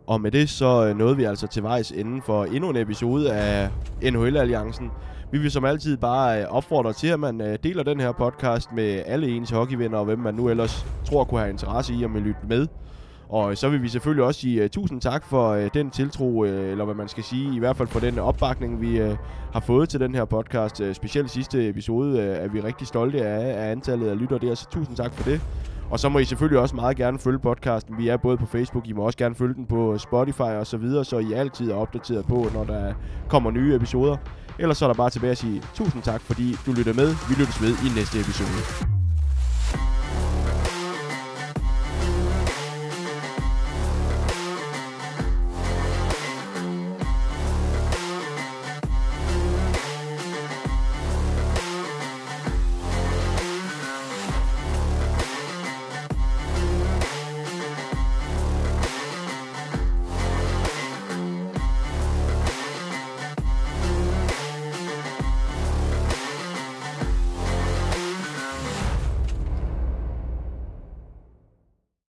Og 0.07 0.21
med 0.21 0.31
det 0.31 0.51
så 0.51 0.87
øh, 0.87 0.99
nåede 0.99 1.17
vi 1.17 1.25
altså 1.25 1.47
til 1.47 1.62
vejs 1.62 1.90
inden 1.90 2.23
for 2.23 2.45
endnu 2.45 2.71
en 2.71 2.77
episode 2.77 3.33
af 3.33 3.71
NHL-alliancen. 4.03 4.90
Vi 5.33 5.38
vil 5.38 5.51
som 5.51 5.64
altid 5.64 5.97
bare 5.97 6.40
øh, 6.40 6.47
opfordre 6.49 6.93
til, 6.93 7.07
at 7.07 7.21
man 7.21 7.40
øh, 7.40 7.59
deler 7.62 7.83
den 7.83 8.01
her 8.01 8.12
podcast 8.12 8.73
med 8.73 9.03
alle 9.07 9.29
ens 9.29 9.51
hockeyvenner, 9.51 9.99
og 9.99 10.05
hvem 10.05 10.19
man 10.19 10.35
nu 10.35 10.49
ellers 10.49 10.87
tror 11.05 11.25
kunne 11.25 11.40
have 11.40 11.51
interesse 11.51 11.95
i 11.95 12.05
at 12.05 12.11
lytte 12.11 12.40
med. 12.49 12.67
Og 13.29 13.59
så 13.59 13.69
vil 13.69 13.83
vi 13.83 13.88
selvfølgelig 13.88 14.25
også 14.25 14.40
sige 14.40 14.64
uh, 14.64 14.71
tusind 14.71 15.01
tak 15.01 15.25
for 15.25 15.57
uh, 15.57 15.69
den 15.75 15.90
tiltro, 15.90 16.43
uh, 16.43 16.49
eller 16.49 16.85
hvad 16.85 16.95
man 16.95 17.09
skal 17.09 17.25
sige, 17.25 17.57
i 17.57 17.59
hvert 17.59 17.77
fald 17.77 17.88
for 17.88 18.01
den 18.01 18.19
opbakning, 18.19 18.81
vi 18.81 19.03
uh, 19.03 19.17
har 19.53 19.61
fået 19.61 19.88
til 19.88 20.01
den 20.01 20.14
her 20.14 20.25
podcast. 20.25 20.81
Uh, 20.81 20.93
specielt 20.93 21.31
sidste 21.31 21.69
episode 21.69 22.12
uh, 22.12 22.45
er 22.45 22.49
vi 22.49 22.61
rigtig 22.61 22.87
stolte 22.87 23.27
af, 23.27 23.67
af 23.67 23.71
antallet 23.71 24.09
af 24.09 24.19
lyttere 24.19 24.38
der, 24.38 24.55
så 24.55 24.71
tusind 24.71 24.97
tak 24.97 25.12
for 25.14 25.31
det. 25.31 25.40
Og 25.90 26.01
så 26.01 26.09
må 26.09 26.18
I 26.18 26.25
selvfølgelig 26.25 26.61
også 26.61 26.77
meget 26.77 26.97
gerne 26.97 27.18
følge 27.18 27.38
podcasten. 27.38 27.99
Vi 27.99 28.09
er 28.09 28.16
både 28.16 28.37
på 28.37 28.47
Facebook, 28.47 28.88
I 28.88 28.92
må 28.92 29.03
også 29.03 29.18
gerne 29.18 29.35
følge 29.35 29.55
den 29.55 29.66
på 29.66 29.99
Spotify 29.99 30.40
og 30.40 30.66
så 30.66 30.77
videre, 30.77 31.05
så 31.05 31.18
I 31.18 31.33
altid 31.33 31.70
er 31.70 31.75
opdateret 31.75 32.27
på, 32.27 32.47
når 32.55 32.64
der 32.64 32.92
kommer 33.29 33.51
nye 33.51 33.75
episoder. 33.75 34.16
Ellers 34.59 34.79
så 34.79 34.85
er 34.85 34.88
der 34.88 34.94
bare 34.94 35.11
tilbage 35.11 35.31
at 35.31 35.38
sige 35.38 35.62
tusind 35.75 36.03
tak, 36.03 36.20
fordi 36.20 36.57
du 36.66 36.73
lytter 36.73 36.94
med. 36.94 37.09
Vi 37.29 37.35
lyttes 37.35 37.62
ved 37.62 37.70
i 37.70 37.99
næste 37.99 38.20
episode. 38.20 39.04